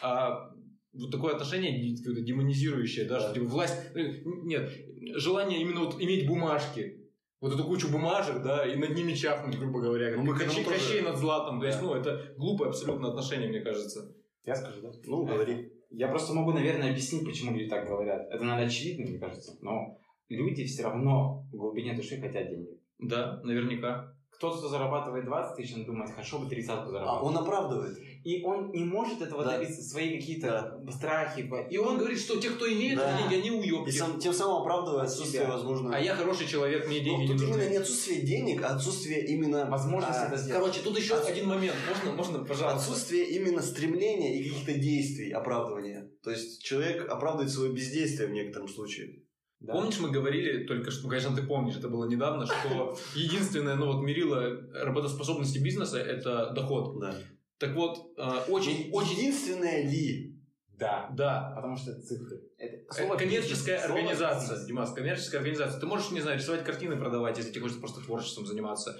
[0.00, 0.48] А
[0.92, 3.34] вот такое отношение демонизирующее, да, Да.
[3.34, 3.76] типа, власть...
[3.96, 4.70] э, Нет,
[5.16, 7.00] желание именно вот иметь бумажки.
[7.44, 10.16] Вот эту кучу бумажек, да, и над ними чахнуть, грубо говоря.
[10.16, 11.60] Ну, мы к Кощей, этому тоже- Кощей над златом.
[11.60, 11.84] То есть, Да.
[11.84, 14.00] ну, это глупое абсолютно отношение, мне кажется.
[14.46, 14.90] Я скажу, да?
[15.04, 15.70] Ну, говори.
[15.90, 18.22] Я просто могу, наверное, объяснить, почему люди так говорят.
[18.30, 19.58] Это, наверное, очевидно, мне кажется.
[19.60, 19.98] Но
[20.30, 22.80] люди все равно в глубине души хотят денег.
[22.98, 24.16] Да, наверняка.
[24.30, 27.24] Кто-то, кто зарабатывает 20 тысяч, он думает, хорошо бы 30 А зарабатывать.
[27.36, 27.98] он оправдывает.
[28.24, 29.58] И он не может этого Да.
[29.58, 31.46] добиться, свои какие-то страхи.
[31.70, 33.18] И он говорит, что те, кто имеет Да.
[33.18, 33.90] деньги, они И уебки.
[33.90, 35.52] сам- тем самым оправдывает отсутствие Себя.
[35.52, 35.94] возможно.
[35.94, 37.54] А я хороший человек, мне деньги Ну, не тут нужны.
[37.60, 39.66] именно не отсутствие денег, а отсутствие именно...
[39.70, 40.62] Возможность а, это сделать.
[40.62, 41.76] Короче, тут еще Отсу- один момент.
[41.88, 42.78] Можно, можно, пожалуйста?
[42.90, 46.10] Отсутствие именно стремления и каких-то действий, оправдывания.
[46.22, 49.20] То есть человек оправдывает свое бездействие в некотором случае.
[49.60, 49.74] Да.
[49.74, 53.92] Помнишь, мы говорили только что, ну, конечно, ты помнишь, это было недавно, что единственное, ну,
[53.92, 56.98] вот, мерило работоспособности бизнеса– это доход.
[57.00, 57.14] Да.
[57.58, 60.34] Так вот, э, очень, очень, Единственное ли?
[60.76, 61.08] Да.
[61.12, 62.42] да, Потому что это цифры.
[62.58, 64.66] Это Э, слово коммерческая бизнес, слово организация, бизнес.
[64.66, 65.80] Димас, коммерческая организация.
[65.80, 68.98] Ты можешь, не знаю, рисовать картины, продавать, если тебе хочется просто творчеством заниматься.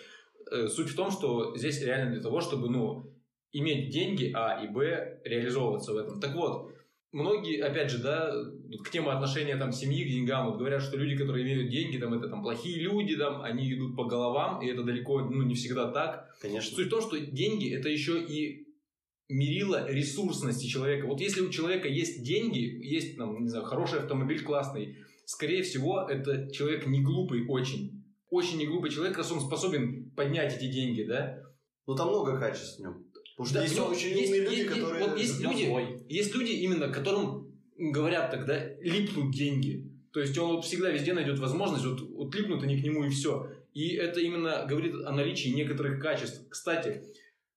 [0.50, 3.12] Э, Суть в том, что здесь реально для того, чтобы, ну,
[3.52, 6.20] иметь деньги, а и б, реализовываться в этом.
[6.20, 6.74] Так вот,
[7.14, 8.32] многие, опять же, да,
[8.82, 12.12] к теме отношения там семьи к деньгам, вот говорят, что люди, которые имеют деньги, там,
[12.12, 15.90] это там плохие люди, там, они идут по головам, и это далеко, ну, не всегда
[15.90, 16.36] так.
[16.42, 16.74] Конечно.
[16.74, 18.66] Суть в том, что деньги это еще и
[19.28, 21.06] мерило ресурсности человека.
[21.06, 26.02] Вот если у человека есть деньги, есть, там, не знаю, хороший автомобиль классный, скорее всего,
[26.02, 28.04] это человек не глупый очень.
[28.30, 31.40] Очень не глупый человек, раз он способен поднять эти деньги, да?
[31.86, 33.06] Ну там много качеств в нем.
[33.37, 35.05] Потому что Да, есть ну, очень есть- умные люди, есть- которые...
[35.09, 36.07] вот есть люди, свой.
[36.09, 39.91] есть люди именно, которым говорят тогда липнут деньги.
[40.12, 43.09] То есть он вот всегда везде найдет возможность, вот, вот липнут они к нему и
[43.11, 43.49] все.
[43.72, 46.49] И это именно говорит о наличии некоторых качеств.
[46.49, 47.03] Кстати,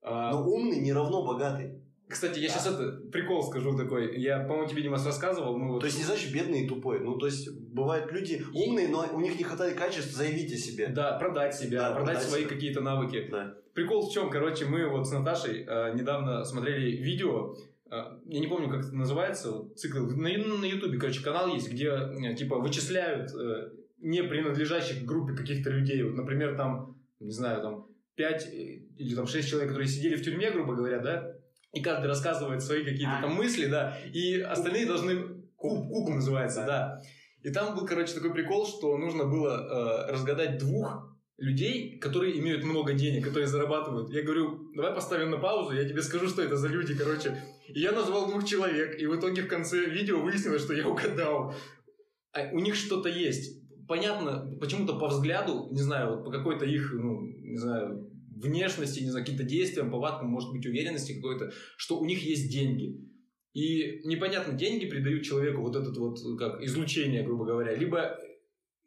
[0.02, 1.84] а, Но умный не равно богатый.
[2.10, 2.54] Кстати, я Да.
[2.54, 4.18] сейчас это прикол скажу такой.
[4.20, 5.58] Я, по-моему, тебе Димас рассказывал.
[5.58, 5.80] Мы вот...
[5.82, 7.02] То есть не значит бедный и тупой.
[7.02, 10.88] Ну, то есть бывают люди умные, но у них не хватает качеств заявить о себе.
[10.88, 13.28] Да, продать себя, Да, продать, продать свои какие-то навыки.
[13.30, 13.56] Да.
[13.74, 17.56] Прикол в чем, короче, мы вот с Наташей э, недавно смотрели видео.
[17.92, 17.96] э,
[18.26, 20.00] я не помню, как это называется, вот цикл.
[20.06, 25.70] На, на Ютубе, короче, канал есть, где э, типа вычисляют э, не принадлежащих группе каких-то
[25.72, 26.02] людей.
[26.04, 30.52] Вот, например, там, не знаю, там 5 или там 6 человек, которые сидели в тюрьме,
[30.52, 31.34] грубо говоря, да,
[31.78, 33.22] и каждый рассказывает свои какие-то А.
[33.22, 35.38] там мысли, да, и остальные должны...
[35.56, 37.02] Куб, куб называется, да.
[37.42, 42.64] И там был, короче, такой прикол, что нужно было э, разгадать двух людей, которые имеют
[42.64, 44.10] много денег, которые зарабатывают.
[44.12, 47.42] Я говорю, давай поставим на паузу, я тебе скажу, что это за люди, короче.
[47.68, 51.54] И я назвал двух человек, и в итоге в конце видео выяснилось, что я угадал.
[52.34, 53.64] А у них что-то есть.
[53.88, 59.10] Понятно, почему-то по взгляду, не знаю, вот по какой-то их, ну, не знаю, внешности, не
[59.10, 63.00] знаю, каким-то действиям, повадкам, может быть, уверенности какой-то, что у них есть деньги.
[63.54, 67.76] И непонятно, деньги придают человеку вот этот вот, как, излучение, грубо говоря.
[67.76, 68.18] Либо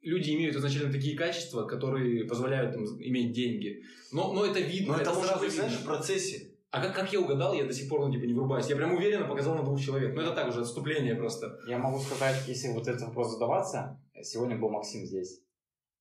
[0.03, 3.83] люди имеют изначально такие качества, которые позволяют им иметь деньги.
[4.13, 5.69] Но, но это видно, Но это, может сразу быть, видно.
[5.69, 6.51] знаешь, в процессе.
[6.71, 8.69] А как, как я угадал, я до сих пор ну, типа, не врубаюсь.
[8.69, 10.15] Я прям уверенно показал на двух человек.
[10.15, 11.59] Но это так уже отступление просто.
[11.67, 15.41] Я могу сказать, если вот этот вопрос задаваться, сегодня был Максим здесь.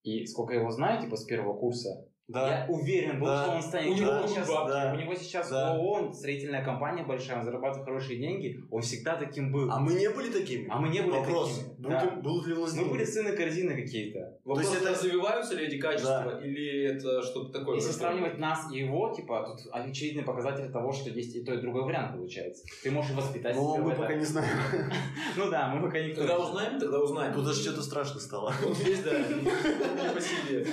[0.03, 2.47] И сколько я его знаю, типа, с первого курса, Да.
[2.47, 3.43] я уверен был, Да.
[3.43, 3.91] что он станет.
[3.91, 4.47] У него будут сейчас.
[4.47, 4.93] Да.
[4.93, 5.73] у него сейчас Да.
[5.75, 9.71] ООН, строительная компания большая, он зарабатывает хорошие деньги, он всегда таким был.
[9.71, 10.67] А мы не были такими?
[10.69, 11.49] А мы не были Вопрос.
[11.57, 11.73] такими.
[11.79, 12.15] Будут, Да.
[12.21, 14.37] будут ли у нас Мы были сыны корзины какие-то.
[14.45, 17.75] Вопрос, есть это- развиваются ли эти качества, или это что-то такое?
[17.75, 18.01] Если просто?
[18.03, 21.83] сравнивать нас и его, типа, тут очевидный показатель того, что есть и то, и другой
[21.83, 22.63] вариант получается.
[22.83, 24.49] Ты можешь воспитать Но в мы пока не знаем.
[25.35, 25.99] Ну да, мы пока.
[25.99, 26.39] Когда не знает.
[26.41, 27.33] узнаем, тогда узнаем.
[27.33, 28.53] Тут даже что-то страшно стало.
[28.63, 30.67] Вот здесь, да, не по себе.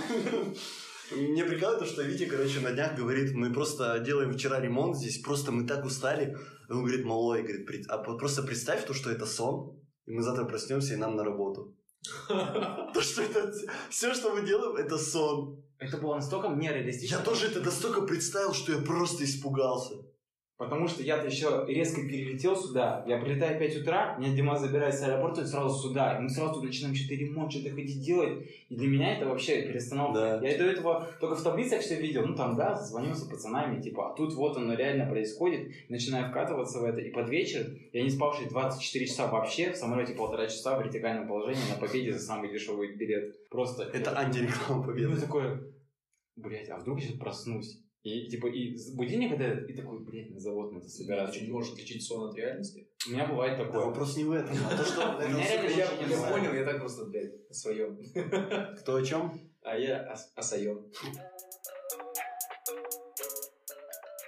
[1.13, 5.19] Мне прикалывает то, что Витя, короче, на днях говорит, мы просто делаем вчера ремонт здесь,
[5.19, 6.37] просто мы так устали.
[6.69, 10.23] И он говорит, малой, говорит, «Пред- а просто представь то, что это сон, и мы
[10.23, 11.77] завтра проснемся и нам на работу.
[12.29, 13.53] То, что это
[13.91, 15.61] все, что мы делаем, это сон.
[15.79, 17.17] Это было настолько нереалистично.
[17.17, 19.95] Я тоже это настолько представил, что я просто испугался.
[20.59, 23.05] Потому что я-то еще резко перелетел сюда.
[23.07, 26.17] Я прилетаю в 5 утра, меня Дима забирает с аэропорта и сразу сюда.
[26.17, 28.49] И мы сразу тут начинаем что-то ремонт, что-то ходить делать.
[28.71, 30.39] И для меня это вообще перестановка.
[30.41, 30.49] Да.
[30.49, 32.27] Я до этого только в таблицах все видел.
[32.27, 35.71] Ну там, да, звонился пацанами, типа, а тут вот оно реально происходит.
[35.91, 37.03] Начинаю вкатываться в это.
[37.03, 39.73] И под вечер я не спавший 24 часа вообще.
[39.73, 43.47] В самолете полтора часа в вертикальном положении на победе за самый дешевый билет.
[43.51, 43.83] Просто.
[43.93, 45.13] Это антиреклама И победы.
[45.13, 45.45] я такой,
[46.37, 47.86] блядь, а вдруг сейчас проснусь?
[48.07, 51.41] И типа, и будильник этот, и такой, блядь, на завод надо Ты собираться.
[51.41, 52.89] не можешь отличить сон от реальности?
[53.09, 53.87] У меня бывает Да, такое.
[53.87, 56.65] вопрос не в этом, а то, что У это меня реально супер- Я, понял, я
[56.65, 57.99] так просто, блядь, о своем.
[58.79, 59.33] Кто о чем?
[59.61, 60.03] А я
[60.37, 60.87] о, своем.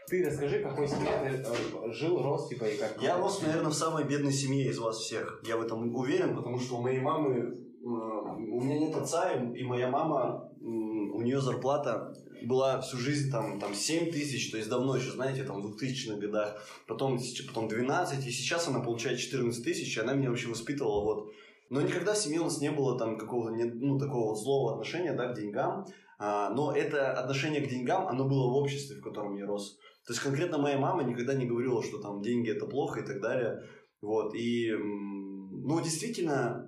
[0.08, 3.00] Ты расскажи, какой семье ты э, жил, рос, типа, и как...
[3.00, 5.40] Я рос, наверное, в самой бедной семье из вас всех.
[5.46, 7.56] Я в этом уверен, потому что у моей мамы...
[7.80, 12.12] У меня нет отца, и моя мама, у нее зарплата
[12.42, 16.18] была всю жизнь там, там 7 тысяч, то есть давно еще, знаете, там в 2000-х
[16.18, 20.48] годах, потом, сеч- потом 12, и сейчас она получает 14 тысяч, и она меня вообще
[20.48, 21.32] воспитывала вот.
[21.70, 25.12] Но никогда в семье у нас не было там какого-то, ну, такого вот злого отношения,
[25.12, 25.86] да, к деньгам,
[26.20, 29.78] А, но это отношение к деньгам, оно было в обществе, в котором я рос.
[30.04, 33.20] То есть конкретно моя мама никогда не говорила, что там деньги это плохо и так
[33.20, 33.62] далее.
[34.00, 34.34] Вот.
[34.34, 36.67] И, ну, действительно,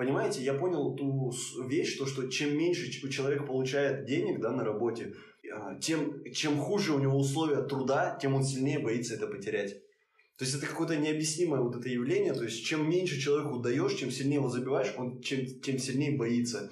[0.00, 1.30] понимаете, я понял ту
[1.68, 5.12] вещь, то, что чем меньше ч- человек получает денег да, на работе,
[5.52, 9.74] а, тем, чем хуже у него условия труда, тем он сильнее боится это потерять.
[10.38, 12.32] То есть это какое-то необъяснимое вот это явление.
[12.32, 16.70] То есть чем меньше человеку даешь, чем сильнее его забиваешь, он чем, тем сильнее боится.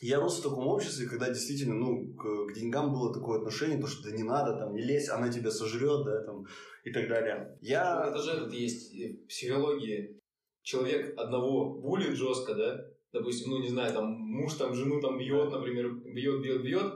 [0.00, 3.88] Я рос в таком обществе, когда действительно, ну, к, к деньгам было такое отношение, то,
[3.88, 6.46] что да не надо, там, не лезь, она тебя сожрет, да, там,
[6.84, 7.58] и так далее.
[7.60, 8.06] Я...
[8.06, 10.21] Это же этот есть э, в психологии.
[10.62, 12.86] Человек одного булит жестко, да?
[13.12, 16.92] Допустим, ну не знаю, там муж там жену там бьет, например, бьет, бьет, бьет,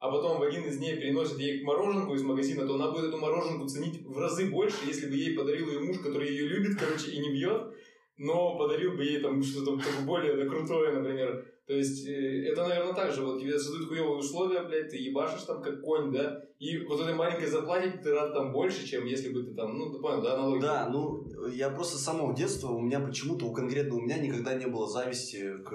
[0.00, 3.18] а потом в один из дней переносит ей мороженку из магазина, то она будет эту
[3.18, 7.12] мороженку ценить в разы больше, если бы ей подарил ее муж, который ее любит, короче,
[7.12, 7.74] и не бьет,
[8.16, 11.44] но подарил бы ей там что-то более да, крутое, например.
[11.70, 13.22] То есть, э, это, наверное, так же.
[13.22, 17.14] Вот тебе создают хуевые условия, блядь, ты ебашишь там как конь, да, и вот этой
[17.14, 20.34] маленькой зарплате ты рад там больше, чем если бы ты там, ну, ты понял, да,
[20.34, 20.62] аналогия?
[20.62, 24.54] Да, ну, я просто с самого детства, у меня почему-то, у конкретно у меня никогда
[24.54, 25.70] не было зависти к,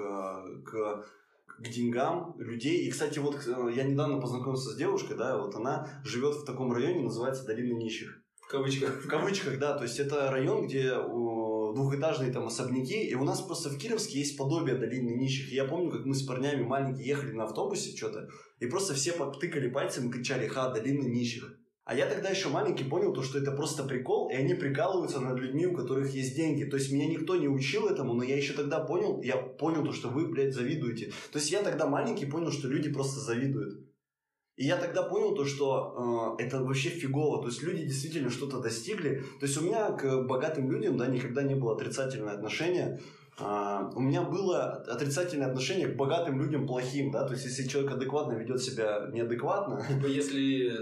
[0.66, 1.06] к,
[1.46, 2.86] к деньгам людей.
[2.86, 6.74] И, кстати, вот э, я недавно познакомился с девушкой, да, вот она живет в таком
[6.74, 8.20] районе, называется Долина нищих.
[8.42, 9.02] В кавычках.
[9.02, 11.45] В кавычках, да, то есть это район, где о,
[11.76, 15.52] двухэтажные там особняки, и у нас просто в Кировске есть подобие долины нищих.
[15.52, 19.12] И я помню, как мы с парнями маленькие ехали на автобусе что-то, и просто все
[19.12, 21.56] потыкали пальцем и кричали «Ха, долина нищих».
[21.84, 25.38] А я тогда еще маленький понял то, что это просто прикол, и они прикалываются над
[25.38, 26.64] людьми, у которых есть деньги.
[26.64, 29.92] То есть меня никто не учил этому, но я еще тогда понял, я понял то,
[29.92, 31.12] что вы, блядь, завидуете.
[31.30, 33.86] То есть я тогда маленький понял, что люди просто завидуют.
[34.56, 37.42] И я тогда понял то, что э, это вообще фигово.
[37.42, 39.22] То есть люди действительно что-то достигли.
[39.38, 42.98] То есть у меня к богатым людям да, никогда не было отрицательное отношение.
[43.38, 47.10] А, у меня было отрицательное отношение к богатым людям плохим.
[47.10, 47.26] Да?
[47.26, 50.72] То есть если человек адекватно ведет себя неадекватно, Типа, если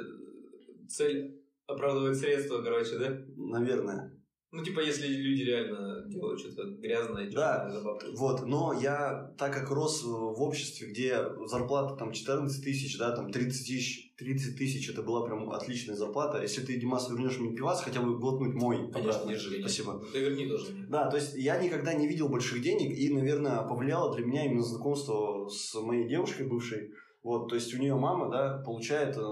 [0.89, 3.18] цель оправдывает средства, короче, да?
[3.37, 4.14] наверное.
[4.55, 7.65] Ну, типа, если люди реально делают что-то грязное, Да.
[7.65, 8.17] чёрное, забавное.
[8.17, 13.33] Вот, но я, так как рос в обществе, где зарплата там 14 тысяч, да, там
[13.33, 16.41] 30 тысяч, 30 тысяч, это была прям отличная зарплата.
[16.41, 18.77] Если ты, Димас, вернешь мне пивас, хотя бы глотнуть мой.
[18.77, 19.33] Конечно, обратно.
[19.33, 19.59] держи.
[19.59, 20.01] Спасибо.
[20.13, 20.67] Ты верни тоже.
[20.89, 24.63] Да, то есть я никогда не видел больших денег, и, наверное, повлияло для меня именно
[24.63, 26.93] знакомство с моей девушкой бывшей.
[27.25, 29.22] Вот, то есть у нее мама, да, получает э,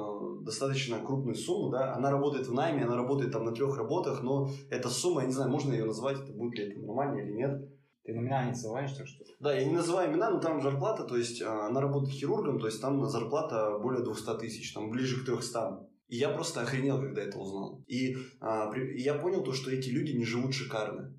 [0.40, 4.48] достаточно крупную сумму, да, она работает в найме, она работает там на трех работах, но
[4.70, 7.68] эта сумма, я не знаю, можно ее назвать, это будет ли это нормально или нет.
[8.04, 9.22] Ты номинал не называешь, так что...
[9.40, 12.66] Да, я не называю имена, но там зарплата, то есть а, она работает хирургом, то
[12.66, 15.86] есть там зарплата более 200 тысяч, там ближе к 300.
[16.08, 17.84] И я просто охренел, когда это узнал.
[17.86, 21.14] И, а, при- и я понял то, что эти люди не живут шикарно.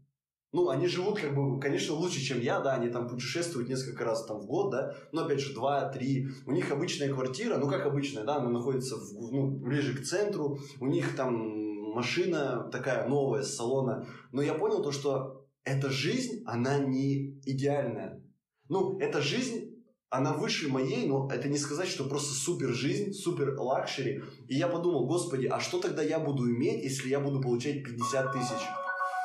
[0.53, 4.23] Ну, они живут, как бы, конечно, лучше, чем я, да, они там путешествуют несколько раз
[4.25, 6.27] там в год, да, но, опять же, два-три.
[6.45, 10.59] У них обычная квартира, ну, как обычная, да, она находится в- ну, ближе к центру,
[10.79, 14.07] у них там машина такая новая с салона.
[14.31, 18.21] Но я понял то, что эта жизнь, она не идеальная.
[18.69, 19.71] Ну, эта жизнь,
[20.09, 24.21] она выше моей, но это не сказать, что просто супер жизнь, супер luxury.
[24.47, 28.31] И я подумал, господи, а что тогда я буду иметь, если я буду получать 50
[28.33, 28.61] тысяч?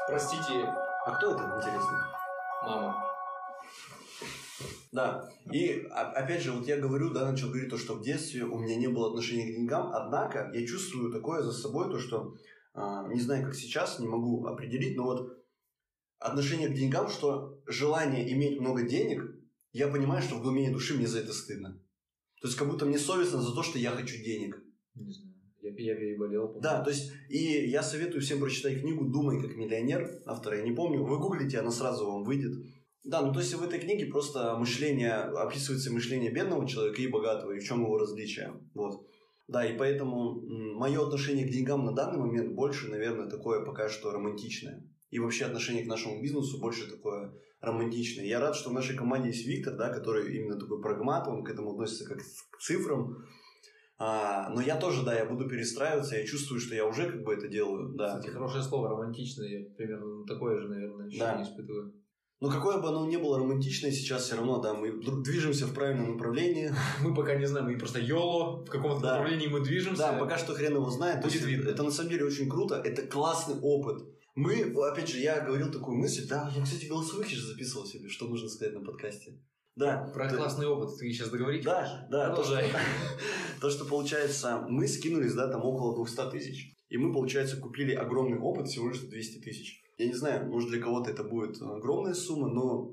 [0.08, 2.06] Простите, А кто это, интересно?
[2.62, 3.02] мама.
[4.92, 8.58] Да, и опять же, вот я говорю, да, начал говорить то, что в детстве у
[8.58, 12.34] меня не было отношения к деньгам, однако я чувствую такое за собой, то, что,
[12.74, 15.32] а, не знаю, как сейчас, не могу определить, но вот
[16.18, 19.22] отношение к деньгам, что желание иметь много денег,
[19.72, 21.80] я понимаю, что в глубине души мне за это стыдно.
[22.42, 24.62] То есть, как будто мне совестно за то, что я хочу денег.
[24.94, 25.27] Не знаю.
[25.60, 26.48] Я, я переболел.
[26.48, 26.60] по-моему.
[26.60, 30.72] Да, то есть, и я советую всем прочитать книгу «Думай как миллионер», автора я не
[30.72, 32.52] помню, вы гуглите, она сразу вам выйдет.
[33.04, 37.52] Да, ну то есть в этой книге просто мышление, описывается мышление бедного человека и богатого,
[37.52, 38.52] и в чем его различие.
[38.74, 39.06] Вот.
[39.48, 40.42] Да, и поэтому
[40.76, 44.84] мое отношение к деньгам на данный момент больше, наверное, такое пока что романтичное.
[45.10, 47.32] И вообще отношение к нашему бизнесу больше такое
[47.62, 48.26] романтичное.
[48.26, 51.50] Я рад, что в нашей команде есть Виктор, да, который именно такой прагмат, он к
[51.50, 53.24] этому относится как к цифрам.
[54.00, 57.34] А, но я тоже, да, я буду перестраиваться, я чувствую, что я уже как бы
[57.34, 58.06] это делаю, да.
[58.16, 59.48] Кстати, хорошее слово, романтичное.
[59.48, 61.42] Я примерно такое же, наверное, ощущение Да.
[61.42, 61.94] испытываю.
[62.40, 64.92] Но какое бы оно ни было романтичное, сейчас все равно, да, мы
[65.24, 66.72] движемся в правильном направлении.
[67.02, 69.16] Мы пока не знаем, мы просто йоло, в каком-то Да.
[69.16, 70.02] направлении мы движемся.
[70.02, 71.20] Да, пока что хрен его знает.
[71.24, 71.68] Будет видно.
[71.68, 74.04] Это на самом деле очень круто, это классный опыт.
[74.36, 78.28] Мы, опять же, я говорил такую мысль, да, я, кстати, голосовых же записывал себе, что
[78.28, 79.40] нужно сказать на подкасте.
[79.78, 81.64] Да, Про то- классный опыт ты сейчас договорить?
[81.64, 82.72] Да, да, то что, Продолжай.
[83.60, 86.74] то, что получается, мы скинулись, да, там около 200 тысяч.
[86.88, 89.80] И мы, получается, купили огромный опыт всего лишь за 200 тысяч.
[89.96, 92.92] Я не знаю, может для кого-то это будет огромная сумма, но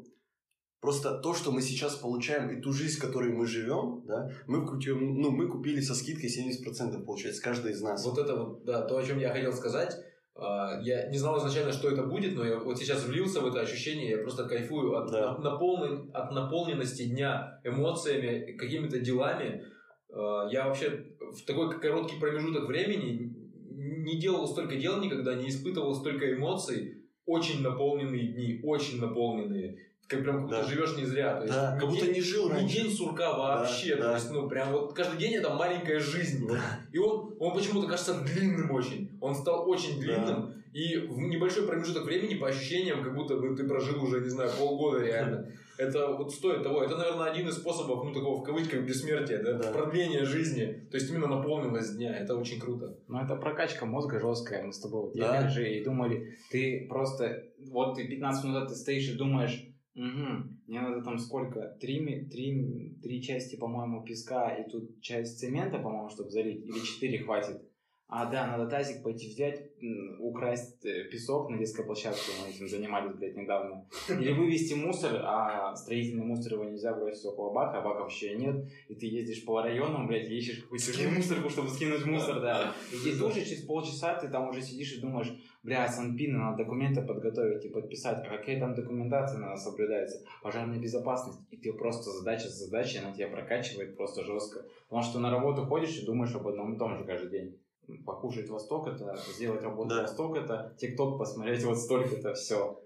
[0.80, 4.68] просто то, что мы сейчас получаем, и ту жизнь, в которой мы живем, да, мы,
[4.68, 8.06] купим, ну, мы купили со скидкой 70%, получается, каждый из нас.
[8.06, 9.98] Вот это вот, да, то, о чем я хотел сказать.
[10.36, 13.62] А, Я не знал изначально, что это будет, но я вот сейчас влился в это
[13.62, 15.32] ощущение, я просто кайфую от, Да.
[15.32, 19.64] от, наполнен- от наполненности дня эмоциями, какими-то делами.
[20.12, 23.34] А, Я вообще в такой короткий промежуток времени
[23.72, 27.02] не делал столько дел никогда, не испытывал столько эмоций.
[27.26, 29.78] Очень наполненные дни, очень наполненные.
[30.08, 30.68] Как прям как будто Да.
[30.68, 31.36] живешь не зря.
[31.38, 32.76] То есть Да, ни как будто день- не жил ни раньше.
[32.76, 33.96] день сурка вообще.
[33.96, 34.14] Да, То да.
[34.16, 36.48] есть, ну, прям вот каждый день это маленькая жизнь.
[36.48, 36.60] Да.
[36.92, 39.18] И он, он почему-то кажется длинным очень.
[39.20, 40.54] Он стал очень длинным.
[40.74, 44.52] И в небольшой промежуток времени, по ощущениям, как будто бы ты прожил уже, не знаю,
[44.60, 45.50] полгода реально.
[45.78, 46.84] Это вот стоит того.
[46.84, 49.54] Это, наверное, один из способов, ну, такого в кавычках бессмертия, да?
[49.54, 49.72] Да.
[49.72, 50.88] Продления жизни.
[50.92, 52.16] То есть именно наполненность дня.
[52.16, 52.96] Это очень круто.
[53.08, 54.64] Ну, это прокачка мозга жесткая.
[54.64, 55.36] Мы с тобой вот Да.
[55.36, 59.66] ехали же и думали, ты просто, вот ты 15 минут ты стоишь и думаешь,
[59.96, 65.80] угу, мне надо там сколько, три, три, три части, по-моему, песка и тут часть цемента,
[65.80, 67.62] по-моему, чтобы залить, или четыре хватит.
[68.08, 69.72] А, да, надо тазик пойти взять,
[70.20, 73.84] украсть э, песок на детской площадке, мы этим занимались, блядь, недавно.
[74.08, 78.64] Или вывести мусор, а строительный мусор его нельзя бросить около бака, а бака вообще нет.
[78.90, 82.74] И ты ездишь по районам, блядь, ищешь какую-то мусорку, чтобы скинуть мусор, да.
[82.94, 85.34] И здесь тоже через полчаса ты там уже сидишь и думаешь,
[85.64, 91.40] бля, санпины, надо документы подготовить и подписать, а какая там документация надо соблюдается, пожарная безопасность.
[91.50, 94.64] И ты просто задача за задачей, она тебя прокачивает просто жестко.
[94.88, 97.60] Потому что на работу ходишь и думаешь об одном и том же каждый день.
[98.06, 100.02] Покушать во столько это, сделать работу Да.
[100.02, 102.82] во столько это, тикток посмотреть вот столько это, все.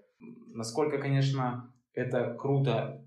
[0.48, 3.00] Насколько, конечно, это круто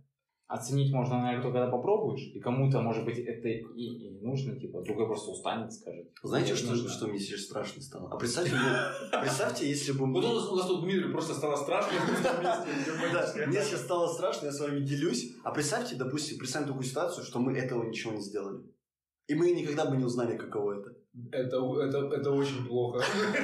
[0.54, 4.60] оценить можно, наверное, только когда попробуешь, и кому-то, может быть, это и, и не нужно,
[4.60, 6.12] типа, другой просто устанет, скажет.
[6.22, 6.90] Знаете, что, нужно.
[6.90, 8.10] что мне сейчас страшно стало?
[8.12, 10.22] А представьте, ну, представьте, если бы мы...
[10.22, 11.94] Вот у нас, тут Дмитрий просто стало страшно.
[13.48, 15.34] Мне сейчас стало страшно, я с вами делюсь.
[15.44, 18.64] А представьте, допустим, представим такую ситуацию, что мы этого ничего не сделали.
[19.28, 20.96] И мы никогда бы не узнали, каково это.
[21.32, 23.04] Это, это, это очень плохо.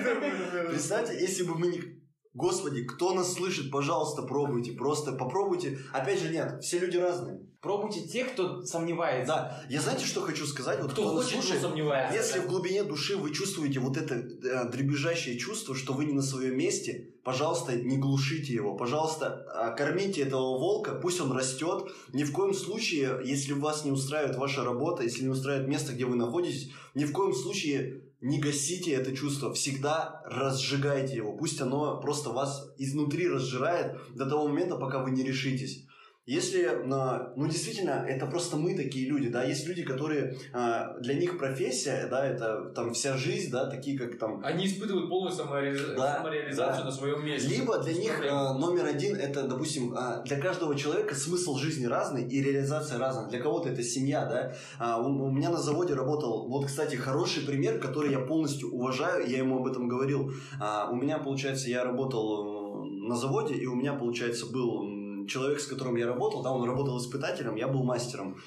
[0.70, 1.99] Представьте, если бы мы не...
[2.34, 4.74] Господи, кто нас слышит, пожалуйста, пробуйте.
[4.74, 5.80] Просто попробуйте.
[5.92, 7.42] Опять же, нет, все люди разные.
[7.60, 9.34] Пробуйте тех, кто сомневается.
[9.34, 10.80] Да, я знаете, что хочу сказать?
[10.82, 12.16] Вот Кто нас хочет, кто слушает, сомневается.
[12.16, 16.22] Если в глубине души вы чувствуете вот это э, дребезжащее чувство, что вы не на
[16.22, 18.78] своем месте, пожалуйста, не глушите его.
[18.78, 21.92] Пожалуйста, э, кормите этого волка, пусть он растет.
[22.14, 26.06] Ни в коем случае, если вас не устраивает ваша работа, если не устраивает место, где
[26.06, 29.54] вы находитесь, ни в коем случае не гасите это чувство.
[29.54, 31.38] Всегда разжигайте его.
[31.38, 35.86] Пусть оно просто вас изнутри разжирает до того момента, пока вы не решитесь.
[36.30, 41.16] Если, э, ну, действительно, это просто мы такие люди, да, есть люди, которые, э, для
[41.16, 45.98] них профессия, да, это там вся жизнь, да, такие как там, Они испытывают полную самореализацию,
[45.98, 46.86] Да, самореализацию да.
[46.86, 47.50] на своем месте.
[47.50, 48.36] либо для них проблем.
[48.36, 53.28] э, номер один, это, допустим, для каждого человека смысл жизни разный и реализация разная.
[53.28, 54.54] Для кого-то это семья, да.
[54.78, 59.40] А, у, меня на заводе работал, вот, кстати, хороший пример, который я полностью уважаю, я
[59.40, 60.32] ему об этом говорил.
[60.60, 64.99] А, у меня, получается, я работал э, на заводе, и у меня, получается, был
[65.30, 68.38] человек, с которым я работал, да, он работал испытателем, я был мастером.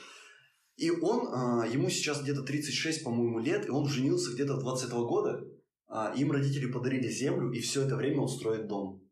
[0.77, 5.45] И он, а, ему сейчас где-то 36, по-моему, лет, и он женился где-то 20 года.
[5.89, 9.03] А, им родители подарили землю, и все это время он строит дом.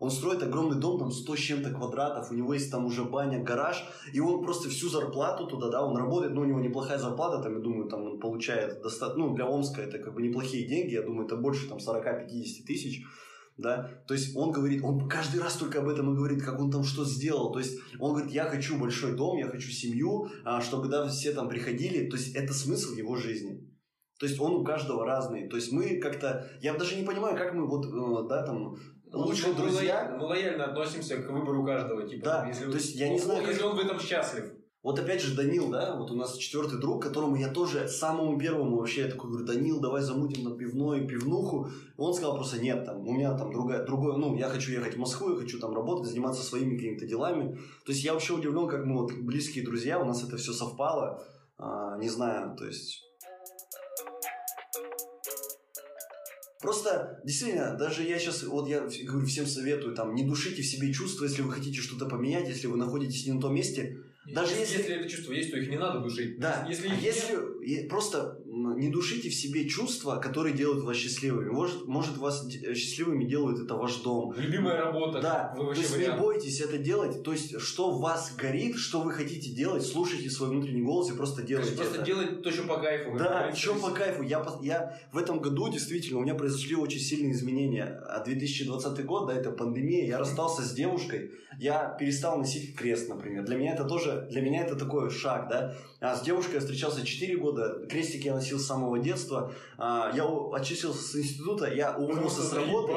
[0.00, 3.42] Он строит огромный дом, там 100 с чем-то квадратов, у него есть там уже баня,
[3.42, 7.42] гараж, и он просто всю зарплату туда, да, он работает, ну, у него неплохая зарплата,
[7.42, 10.94] там, я думаю, там он получает достаточно, ну, для Омска это как бы неплохие деньги,
[10.94, 13.04] я думаю, это больше там 40-50 тысяч,
[13.56, 16.70] да, то есть он говорит, он каждый раз только об этом и говорит, как он
[16.70, 20.60] там что сделал, то есть он говорит, я хочу большой дом, я хочу семью, а,
[20.60, 23.70] чтобы, да, все там приходили, то есть это смысл его жизни.
[24.18, 25.48] То есть он у каждого разный.
[25.48, 26.48] То есть мы как-то...
[26.60, 28.76] Я даже не понимаю, как мы вот, э, да, там,
[29.12, 30.16] лучшие мы, друзья...
[30.18, 32.08] Мы лояльно относимся к выбору каждого.
[32.08, 34.52] Типа, Да, если, то есть я не знаю, Если как- он в этом счастлив.
[34.84, 38.76] Вот опять же Данил, да, вот у нас четвертый друг, которому я тоже самому первому
[38.76, 41.70] вообще я такой говорю, Данил, давай замутим на пивной, пивнуху.
[41.96, 44.98] Он сказал просто, нет, там, у меня там другая, другое, ну, я хочу ехать в
[44.98, 47.54] Москву, я хочу там работать, заниматься своими какими-то делами.
[47.86, 51.24] То есть я вообще удивлен, как мы вот близкие друзья, у нас это все совпало.
[51.56, 53.00] А, не знаю, то есть...
[56.60, 60.92] Просто, действительно, даже я сейчас, вот я говорю, всем советую, там, не душите в себе
[60.92, 64.78] чувства, если вы хотите что-то поменять, если вы находитесь не на том месте, Даже если,
[64.78, 66.38] если- это чувство есть, то их не надо душить.
[66.38, 70.96] Да, Если а если нет, и- просто не душите в себе чувства, которые делают вас
[70.96, 71.50] счастливыми.
[71.50, 74.32] Может, может вас д- счастливыми делает это ваш дом.
[74.36, 76.20] любимая работа, Да, вы то есть не вариант.
[76.20, 77.22] бойтесь это делать.
[77.22, 81.16] То есть, что в вас горит, что вы хотите делать, слушайте свой внутренний голос и
[81.16, 82.04] просто делайте Просто это.
[82.04, 83.16] делать то, что по кайфу.
[83.18, 84.22] Да, еще по кайфу.
[84.22, 87.84] Я, я в этом году действительно, у меня произошли очень сильные изменения.
[88.08, 93.44] А 2020 год, да, это пандемия, я расстался с девушкой, я перестал носить крест, например.
[93.44, 95.76] Для меня это тоже, для меня это такой шаг, да.
[96.00, 99.52] А с девушкой я встречался 4 года, крестик я носил с самого детства.
[99.78, 102.92] А, я отчислился с института, я уволился с работы.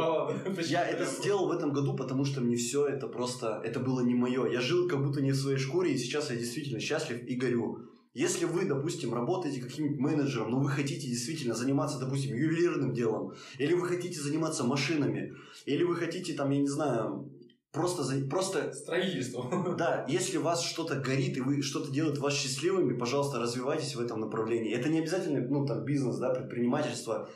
[0.68, 4.14] Я это сделал в этом году, потому что мне все это просто, это было не
[4.14, 4.48] мое.
[4.52, 7.80] Я жил как будто не в своей шкуре, и сейчас я действительно счастлив и горю.
[8.18, 13.76] Если вы, допустим, работаете каким-нибудь менеджером, но вы хотите действительно заниматься, допустим, ювелирным делом, или
[13.76, 15.36] вы хотите заниматься машинами,
[15.68, 17.30] или вы хотите, там, я не знаю,
[17.78, 19.76] просто, за- просто Строительство.
[19.78, 24.20] да, если вас что-то горит и вы что-то делает вас счастливыми, пожалуйста, развивайтесь в этом
[24.20, 24.74] направлении.
[24.74, 27.30] Это не обязательно, ну, там, бизнес, да, предпринимательство.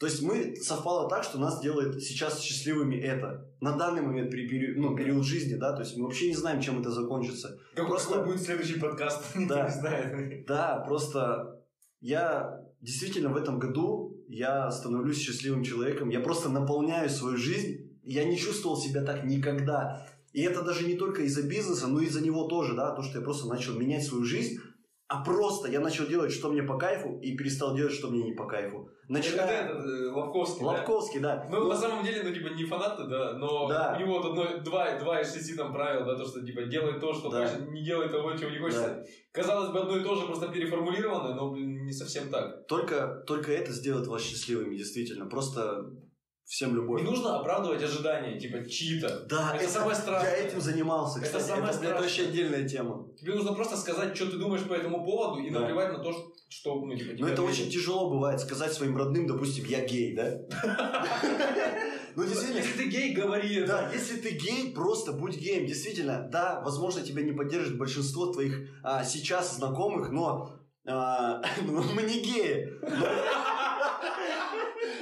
[0.00, 3.48] То есть мы совпало так, что нас делает сейчас счастливыми это.
[3.60, 6.60] На данный момент, при период, ну, период жизни, да, то есть мы вообще не знаем,
[6.60, 7.56] чем это закончится.
[7.76, 9.22] Как- Просто- Какой будет следующий подкаст?
[9.48, 9.64] Да.
[9.64, 10.46] не знает.
[10.48, 11.60] Да, просто
[12.00, 16.08] я действительно в этом году я становлюсь счастливым человеком.
[16.10, 17.83] Я просто наполняю свою жизнь.
[18.04, 20.06] Я не чувствовал себя так никогда.
[20.32, 23.18] И это даже не только из-за бизнеса, но и из-за него тоже, да, то, что
[23.18, 24.58] я просто начал менять свою жизнь,
[25.06, 28.32] а просто я начал делать, что мне по кайфу, и перестал делать, что мне не
[28.32, 28.88] по кайфу.
[29.04, 29.64] Это Начиная...
[29.66, 30.70] этот, э, Лобковский, да?
[30.72, 31.46] Лобковский, да.
[31.50, 33.94] Ну, на самом деле, ну, типа, не фанат да, но Да.
[33.96, 36.98] у него вот одно, два, два из шести там правил, да, то, что, типа, делай
[36.98, 37.46] то, что Да.
[37.46, 39.04] хочешь, не делай того, чего не хочется.
[39.30, 42.66] Казалось бы, одно и то же, просто переформулировано, но, блин, не совсем так.
[42.66, 45.26] Только, только это сделает вас счастливыми, действительно.
[45.26, 45.84] Просто
[46.44, 47.02] всем любовь.
[47.02, 49.26] Не нужно оправдывать ожидания, типа, чьи-то.
[49.28, 50.30] Да, Это самое страшное.
[50.30, 51.18] Я этим занимался.
[51.18, 51.42] Это кстати.
[51.44, 52.00] самое это, страшное.
[52.00, 53.08] вообще отдельная тема.
[53.18, 55.60] Тебе нужно просто сказать, что ты думаешь по этому поводу, и Да.
[55.60, 56.12] наплевать на то,
[56.48, 57.60] что, ну, типа, тебя это ответят.
[57.62, 60.38] очень тяжело бывает сказать своим родным, допустим, я гей, да?
[62.16, 62.58] Ну, действительно.
[62.58, 63.66] Если ты гей, говори это.
[63.66, 65.66] Да, если ты гей, просто будь геем.
[65.66, 70.63] Действительно, да, возможно, тебя не поддержит большинство твоих а, сейчас знакомых, но ну,
[71.94, 72.68] мы не геи.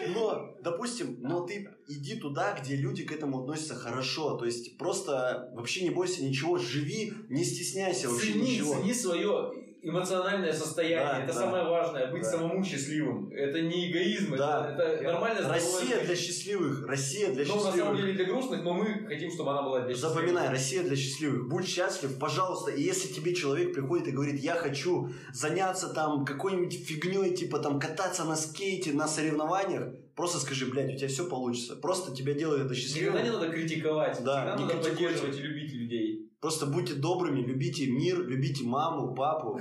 [0.08, 4.36] Но, но, допустим, но ты иди туда, где люди к этому относятся хорошо.
[4.36, 8.74] То есть просто вообще не бойся ничего, живи, не стесняйся вообще Цени, ничего.
[8.74, 9.52] цени свое
[9.82, 10.98] эмоциональное состояние.
[11.06, 11.40] Да, это да.
[11.40, 12.10] самое важное.
[12.12, 12.30] Быть Да.
[12.30, 13.30] самому счастливым.
[13.32, 14.70] Это не эгоизм, Да.
[14.72, 17.96] это, это нормальное здоровое Россия для счастливых, Россия для Ну, на самом счастливых.
[18.00, 20.14] деле для грустных, но мы хотим, чтобы она была для счастливых.
[20.14, 21.48] Запоминай, Россия для счастливых.
[21.48, 22.70] Будь счастлив, пожалуйста.
[22.70, 27.80] И если тебе человек приходит и говорит, я хочу заняться там какой-нибудь фигней, типа там
[27.80, 31.76] кататься на скейте, на соревнованиях, просто скажи, блядь, у тебя все получится.
[31.76, 33.14] Просто тебя делает это счастливым.
[33.14, 34.90] Никогда не надо критиковать, Да, всегда не надо критикуйте.
[34.90, 36.28] поддерживать и любить людей.
[36.42, 39.60] Просто будьте добрыми, любите мир, любите маму, папу.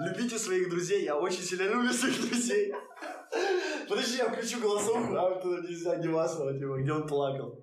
[0.00, 1.04] Любите своих друзей.
[1.04, 2.72] Я очень сильно люблю своих друзей.
[3.86, 7.62] Подожди, я включу голосовку, а вот это нельзя Димасова, типа, где он плакал.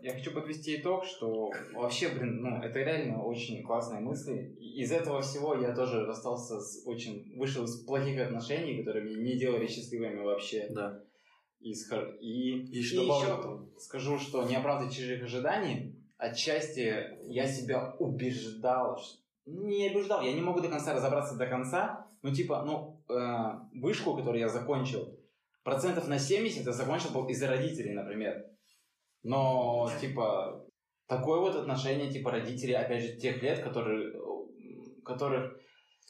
[0.00, 4.56] Я хочу подвести итог, что вообще, блин, ну, это реально очень классные мысли.
[4.58, 7.36] Из этого всего я тоже расстался с очень...
[7.36, 10.66] Вышел из плохих отношений, которые меня не делали счастливыми вообще.
[10.70, 11.04] Да.
[11.88, 13.70] Хор- И, И что добавлю еще там?
[13.78, 20.32] скажу, что не оправдывать чужих ожиданий, отчасти я себя убеждал, ш- ну, не убеждал, я
[20.32, 25.18] не могу до конца разобраться до конца, но типа, ну, э, вышку, которую я закончил,
[25.62, 28.46] процентов на 70 я закончил был из-за родителей, например.
[29.22, 30.64] Но, типа,
[31.06, 35.59] такое вот отношение, типа, родителей, опять же, тех лет, которые, э, которых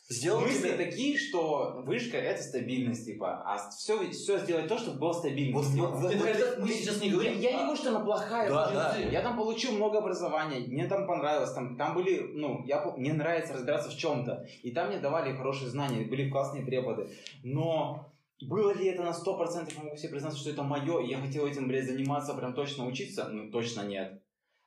[0.08, 0.76] Сделал мысли тебя...
[0.76, 5.56] такие, что вышка это стабильность, типа, а все, все сделать то, чтобы было стабильно.
[5.58, 5.84] Вот типа.
[5.84, 7.38] Это вот когда ты- мы сейчас не Я, говорим.
[7.38, 8.96] я не говорю, что она плохая, Да, да.
[8.98, 13.52] я там получил много образования, мне там понравилось, там, там были, ну, я, мне нравится
[13.54, 17.08] разбираться в чем-то, и там мне давали хорошие знания, были классные преподы,
[17.44, 21.18] но было ли это на 100%, я могу себе признаться, что это мое, и я
[21.18, 23.28] хотел этим, блядь, заниматься, прям точно учиться?
[23.28, 24.20] Ну, точно нет.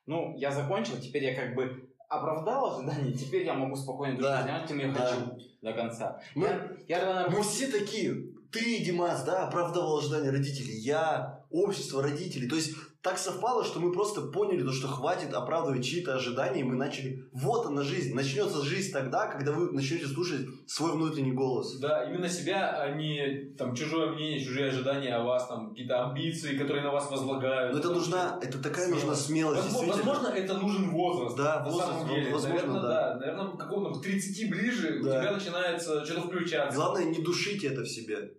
[0.06, 4.32] Ну, я закончил, теперь я как бы оправдал ожидания, теперь я могу спокойно Да.
[4.42, 5.06] душить, знаешь, чем я Да.
[5.06, 6.22] хочу до конца.
[6.36, 6.46] Мы-
[6.88, 8.34] я, я рано- Мы все такие.
[8.52, 10.78] Ты, Димас, да, оправдывал ожидания родителей.
[10.80, 12.48] Я, общество родителей.
[12.48, 12.72] То есть
[13.04, 17.28] так совпало, что мы просто поняли, то, что хватит оправдывать чьи-то ожидания, и мы начали...
[17.34, 18.16] Вот она жизнь.
[18.16, 21.78] Начнется жизнь тогда, когда вы начнете слушать свой внутренний голос.
[21.80, 26.58] Да, именно себя, а не там чужое мнение, чужие ожидания о вас, там какие-то амбиции,
[26.58, 27.74] которые на вас возлагают.
[27.74, 31.36] Но это нужна, это такая нужна смелость, Возможно, возможно, это нужен возраст.
[31.36, 32.32] Да, на возраст, самом деле.
[32.32, 33.16] возможно, наверное, да.
[33.20, 35.22] Наверное, к какому-то к 30 ближе у Да.
[35.22, 36.78] тебя начинается что-то включаться.
[36.78, 38.32] Главное, не душите это в себе.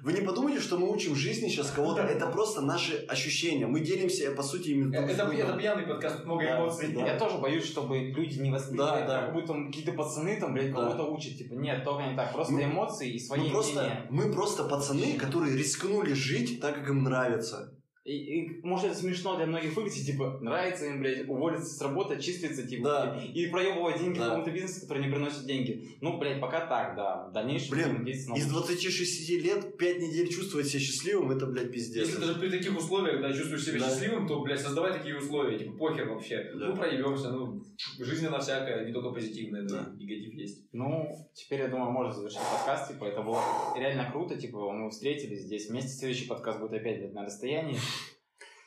[0.00, 2.00] Вы не подумайте, что мы учим жизни сейчас кого-то.
[2.02, 3.66] Это просто наши ощущения.
[3.66, 6.92] Мы делимся, по сути, именно Э, Это, это пьяный подкаст, много Да, эмоций.
[6.94, 7.06] да.
[7.06, 9.20] Я тоже боюсь, чтобы люди не восприняли, Да, да.
[9.26, 10.80] как будто какие-то пацаны там, блядь, Да.
[10.82, 11.36] кого-то учат.
[11.36, 12.32] Типа, нет, только не так.
[12.32, 14.06] Просто Мы- эмоции и свои Мы просто, мнения.
[14.10, 17.78] мы просто пацаны, которые рискнули жить так, как им нравится.
[18.04, 22.20] И, и, может, это смешно для многих выглядит, типа, нравится им, блядь, уволиться с работы,
[22.20, 23.22] числиться, типа, Да.
[23.24, 24.24] и, и проебывать деньги Да.
[24.24, 25.96] в каком-то бизнесе, который не приносит деньги.
[26.00, 27.28] Ну, блядь, пока так, да.
[27.28, 32.08] В дальнейшем Блин, Из на- 26 лет 5 недель чувствовать себя счастливым, это, блядь, пиздец.
[32.08, 33.88] Если даже при таких условиях, да, чувствуешь себя Да.
[33.88, 36.50] счастливым, то, блядь, создавай такие условия, типа, похер вообще.
[36.56, 36.66] Да.
[36.70, 37.62] Ну, проебемся, ну,
[38.00, 39.94] жизнь она всякая, не только позитивная, да, Да.
[39.96, 40.64] и негатив есть.
[40.72, 42.90] Ну, теперь, я думаю, можно завершить подкаст.
[42.92, 43.40] Типа, это было
[43.76, 44.36] реально круто.
[44.36, 45.90] Типа, мы встретились здесь вместе.
[45.90, 47.76] Следующий подкаст будет опять блядь, на расстоянии.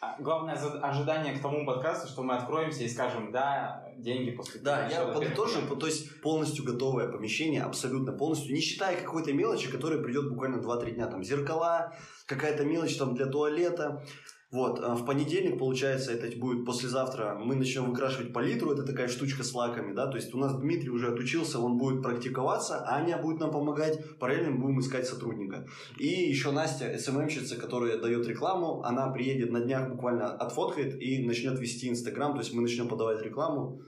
[0.01, 4.63] А Главное ожидание к тому подкасту, что мы откроемся и скажем, да, деньги поступили.
[4.63, 9.71] Да, я подытожу, по- то есть полностью готовое помещение, абсолютно полностью, не считая какой-то мелочи,
[9.71, 11.93] которая придет буквально 2-3 дня, там зеркала,
[12.25, 14.03] какая-то мелочь там для туалета.
[14.51, 19.43] Вот, а в понедельник, получается, это будет послезавтра, мы начнем выкрашивать палитру, это такая штучка
[19.43, 23.39] с лаками, да, то есть у нас Дмитрий уже отучился, он будет практиковаться, Аня будет
[23.39, 25.65] нам помогать, параллельно мы будем искать сотрудника.
[25.97, 31.59] И еще Настя, СММщица, которая дает рекламу, она приедет на днях буквально отфоткает и начнет
[31.59, 33.81] вести Инстаграм, то есть мы начнем подавать рекламу,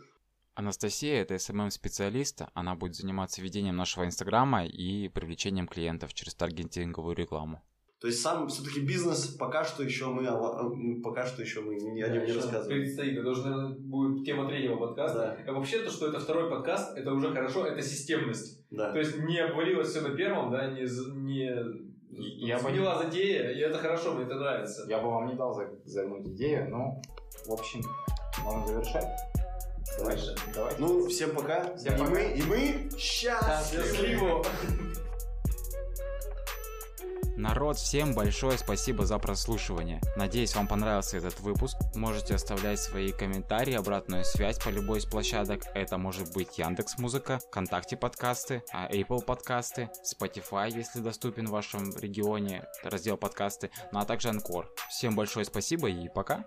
[0.56, 7.62] Анастасия– это SMM-специалист, она будет заниматься ведением нашего Инстаграма и привлечением клиентов через таргетинговую рекламу.
[8.00, 12.10] То есть сам все-таки бизнес пока что еще мы пока что еще мы не о
[12.10, 12.82] нем не Еще рассказываем.
[12.82, 15.38] Предстоит, это уже, наверное, будет тема третьего подкаста.
[15.46, 15.52] Да.
[15.52, 18.64] А вообще то, что это второй подкаст, это уже хорошо, это системность.
[18.70, 18.92] Да.
[18.92, 20.82] То есть не обвалилось все на первом, да, не,
[21.24, 24.86] не Я бы- сменила затея, и это хорошо, мне это нравится.
[24.88, 27.02] Я бы вам не дал за- загнуть идею, но,
[27.48, 27.82] в общем,
[28.44, 29.08] можно завершать.
[29.98, 30.36] Давайте.
[30.54, 30.78] Давайте.
[30.80, 31.76] Ну, всем пока.
[31.76, 32.12] Всем и пока.
[32.12, 33.84] мы, и мы счастливы.
[33.84, 34.46] Счастливо!
[37.38, 40.02] Народ, всем большое спасибо за прослушивание.
[40.16, 41.78] Надеюсь, вам понравился этот выпуск.
[41.94, 45.62] Можете оставлять свои комментарии, обратную связь по любой из площадок.
[45.76, 51.96] Это может быть Яндекс Музыка, ВКонтакте подкасты, а Apple подкасты, Spotify, если доступен в вашем
[51.98, 54.74] регионе раздел подкасты, ну а также Анкор.
[54.90, 56.44] Всем большое спасибо и пока.